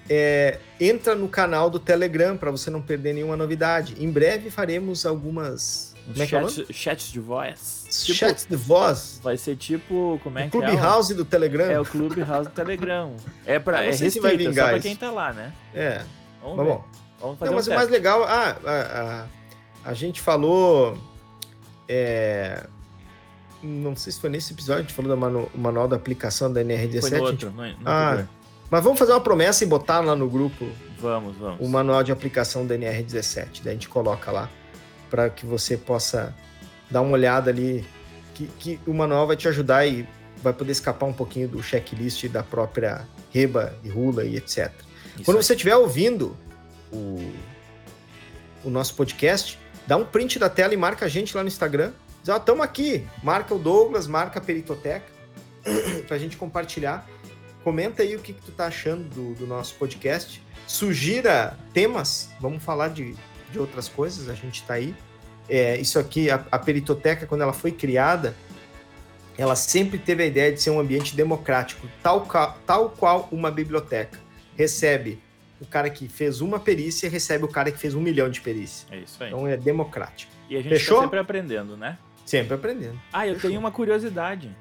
É, 0.09 0.59
entra 0.79 1.13
no 1.13 1.27
canal 1.27 1.69
do 1.69 1.79
Telegram 1.79 2.35
para 2.35 2.49
você 2.49 2.69
não 2.69 2.81
perder 2.81 3.13
nenhuma 3.13 3.37
novidade. 3.37 3.95
Em 4.03 4.09
breve 4.09 4.49
faremos 4.49 5.05
algumas 5.05 5.89
como 6.11 6.23
é 6.23 6.27
chat, 6.27 6.65
é 6.67 6.73
chats 6.73 7.11
de 7.11 7.19
voz. 7.19 7.85
Tipo, 8.03 8.17
chats 8.17 8.47
de 8.49 8.55
voz. 8.55 9.19
Vai 9.21 9.37
ser 9.37 9.55
tipo. 9.55 10.19
Como 10.23 10.39
é 10.39 10.47
o 10.47 10.49
que 10.49 10.57
Clubhouse 10.57 11.13
é? 11.13 11.15
do 11.15 11.25
Telegram. 11.25 11.69
É 11.69 11.79
o 11.79 11.85
Clubhouse 11.85 12.49
do 12.49 12.55
Telegram. 12.55 13.15
É 13.45 13.59
pra. 13.59 13.83
É 13.83 13.91
restrito, 13.91 14.53
só 14.53 14.67
pra 14.67 14.79
quem 14.79 14.95
tá 14.95 15.11
lá, 15.11 15.31
né? 15.31 15.53
É. 15.73 16.01
Vamos, 16.41 16.57
Vamos 16.57 16.73
ver. 16.73 16.83
Vamos 17.19 17.37
fazer 17.37 17.49
Não, 17.49 17.55
mas 17.55 17.67
um 17.67 17.71
o 17.71 17.75
mais 17.75 17.89
legal, 17.89 18.23
ah, 18.23 18.57
a, 18.65 19.25
a, 19.85 19.89
a 19.91 19.93
gente 19.93 20.19
falou. 20.21 20.97
É, 21.87 22.65
não 23.61 23.95
sei 23.95 24.13
se 24.13 24.19
foi 24.19 24.29
nesse 24.29 24.53
episódio, 24.53 24.79
a 24.79 24.81
gente 24.83 24.93
falou 24.93 25.11
do 25.11 25.17
manu, 25.17 25.51
manual 25.53 25.87
da 25.87 25.95
aplicação 25.95 26.51
da 26.51 26.61
NRD7. 26.61 27.01
Foi 27.01 27.09
no 27.11 27.23
outro, 27.23 27.51
não, 27.51 27.63
não 27.63 27.75
ah, 27.85 28.27
mas 28.69 28.83
vamos 28.83 28.99
fazer 28.99 29.13
uma 29.13 29.21
promessa 29.21 29.63
e 29.63 29.67
botar 29.67 29.99
lá 29.99 30.15
no 30.15 30.29
grupo. 30.29 30.67
Vamos, 30.99 31.35
vamos. 31.37 31.59
O 31.59 31.67
manual 31.67 32.03
de 32.03 32.11
aplicação 32.11 32.65
da 32.65 32.75
NR17. 32.75 33.61
Daí 33.63 33.71
a 33.71 33.73
gente 33.73 33.89
coloca 33.89 34.31
lá 34.31 34.49
para 35.09 35.29
que 35.29 35.45
você 35.45 35.75
possa 35.75 36.35
dar 36.89 37.01
uma 37.01 37.13
olhada 37.13 37.49
ali. 37.49 37.85
Que, 38.33 38.47
que 38.59 38.79
o 38.87 38.93
manual 38.93 39.27
vai 39.27 39.35
te 39.35 39.47
ajudar 39.47 39.85
e 39.85 40.07
vai 40.41 40.53
poder 40.53 40.71
escapar 40.71 41.05
um 41.05 41.13
pouquinho 41.13 41.47
do 41.47 41.61
checklist 41.61 42.25
da 42.27 42.43
própria 42.43 43.05
Reba 43.31 43.73
e 43.83 43.89
Rula 43.89 44.23
e 44.23 44.37
etc. 44.37 44.71
Isso 45.15 45.25
Quando 45.25 45.41
você 45.41 45.53
estiver 45.53 45.75
ouvindo 45.75 46.37
o, 46.91 47.33
o 48.63 48.69
nosso 48.69 48.95
podcast, 48.95 49.59
dá 49.85 49.97
um 49.97 50.05
print 50.05 50.39
da 50.39 50.49
tela 50.49 50.73
e 50.73 50.77
marca 50.77 51.05
a 51.05 51.09
gente 51.09 51.35
lá 51.35 51.43
no 51.43 51.49
Instagram. 51.49 51.91
Diz, 52.21 52.29
ó, 52.29 52.35
oh, 52.35 52.39
tamo 52.39 52.63
aqui. 52.63 53.05
Marca 53.23 53.53
o 53.53 53.59
Douglas, 53.59 54.07
marca 54.07 54.39
a 54.39 54.41
Peritoteca, 54.41 55.11
pra 56.07 56.17
gente 56.17 56.37
compartilhar. 56.37 57.05
Comenta 57.63 58.03
aí 58.03 58.15
o 58.15 58.19
que, 58.19 58.33
que 58.33 58.41
tu 58.41 58.51
tá 58.51 58.67
achando 58.67 59.03
do, 59.09 59.35
do 59.35 59.47
nosso 59.47 59.75
podcast. 59.75 60.41
Sugira 60.67 61.57
temas, 61.73 62.29
vamos 62.39 62.63
falar 62.63 62.89
de, 62.89 63.15
de 63.51 63.59
outras 63.59 63.87
coisas, 63.87 64.29
a 64.29 64.33
gente 64.33 64.63
tá 64.63 64.75
aí. 64.75 64.95
É, 65.47 65.77
isso 65.77 65.97
aqui, 65.97 66.29
a, 66.29 66.45
a 66.51 66.59
Peritoteca, 66.59 67.25
quando 67.25 67.41
ela 67.41 67.53
foi 67.53 67.71
criada, 67.71 68.35
ela 69.37 69.55
sempre 69.55 69.97
teve 69.97 70.23
a 70.23 70.25
ideia 70.25 70.51
de 70.51 70.61
ser 70.61 70.69
um 70.69 70.79
ambiente 70.79 71.15
democrático, 71.15 71.87
tal, 72.03 72.27
tal 72.65 72.89
qual 72.89 73.27
uma 73.31 73.49
biblioteca. 73.49 74.19
Recebe 74.55 75.19
o 75.59 75.65
cara 75.65 75.89
que 75.89 76.07
fez 76.07 76.41
uma 76.41 76.59
perícia 76.59 77.09
recebe 77.09 77.43
o 77.43 77.47
cara 77.47 77.71
que 77.71 77.77
fez 77.77 77.93
um 77.93 78.01
milhão 78.01 78.29
de 78.29 78.39
perícia. 78.41 78.87
É 78.91 78.99
isso 78.99 79.21
aí. 79.21 79.29
Então 79.29 79.47
é 79.47 79.57
democrático. 79.57 80.31
E 80.49 80.55
a 80.55 80.61
gente 80.61 80.69
Fechou? 80.69 80.97
tá 80.97 81.03
sempre 81.03 81.19
aprendendo, 81.19 81.75
né? 81.75 81.97
Sempre 82.25 82.53
aprendendo. 82.53 82.99
Ah, 83.11 83.27
eu 83.27 83.35
Fechou. 83.35 83.49
tenho 83.49 83.59
uma 83.59 83.71
curiosidade. 83.71 84.55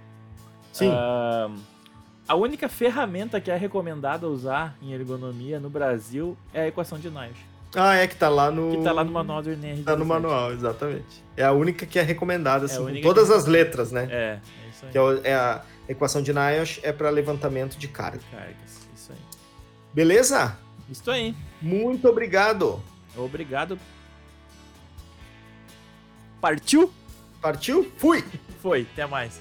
Sim. 0.72 0.90
Uh, 0.90 1.54
a 2.28 2.34
única 2.34 2.68
ferramenta 2.68 3.40
que 3.40 3.50
é 3.50 3.56
recomendada 3.56 4.28
usar 4.28 4.76
em 4.82 4.92
ergonomia 4.92 5.58
no 5.58 5.70
Brasil 5.70 6.36
é 6.52 6.62
a 6.62 6.68
equação 6.68 6.98
de 6.98 7.08
Nash. 7.08 7.38
Ah, 7.74 7.96
é 7.96 8.06
que 8.06 8.16
tá 8.16 8.28
lá 8.28 8.50
no. 8.50 8.76
Que 8.76 8.84
tá 8.84 8.92
lá 8.92 9.02
no 9.02 9.10
manual 9.10 9.42
do 9.42 9.50
NR. 9.50 9.82
Tá 9.82 9.96
no 9.96 10.04
manual, 10.04 10.52
exatamente. 10.52 11.24
É 11.36 11.44
a 11.44 11.52
única 11.52 11.86
que 11.86 11.98
é 11.98 12.02
recomendada, 12.02 12.66
assim, 12.66 12.86
é 12.86 12.94
com 12.96 13.02
todas 13.02 13.28
que... 13.28 13.34
as 13.34 13.46
letras, 13.46 13.92
né? 13.92 14.08
É, 14.10 14.16
é 14.16 14.40
isso 14.70 14.84
aí. 14.86 14.92
Que 14.92 14.98
é, 14.98 15.30
é 15.30 15.34
a 15.34 15.62
equação 15.88 16.22
de 16.22 16.32
Nash 16.32 16.80
é 16.82 16.92
para 16.92 17.08
levantamento 17.10 17.78
de 17.78 17.88
carga. 17.88 18.20
Cargas, 18.30 18.88
isso 18.94 19.12
aí. 19.12 19.18
Beleza? 19.92 20.56
Isso 20.90 21.10
aí. 21.10 21.34
Muito 21.60 22.08
obrigado. 22.08 22.82
Obrigado. 23.16 23.78
Partiu? 26.40 26.92
Partiu? 27.40 27.90
Fui! 27.96 28.24
Foi, 28.62 28.86
até 28.92 29.06
mais. 29.06 29.40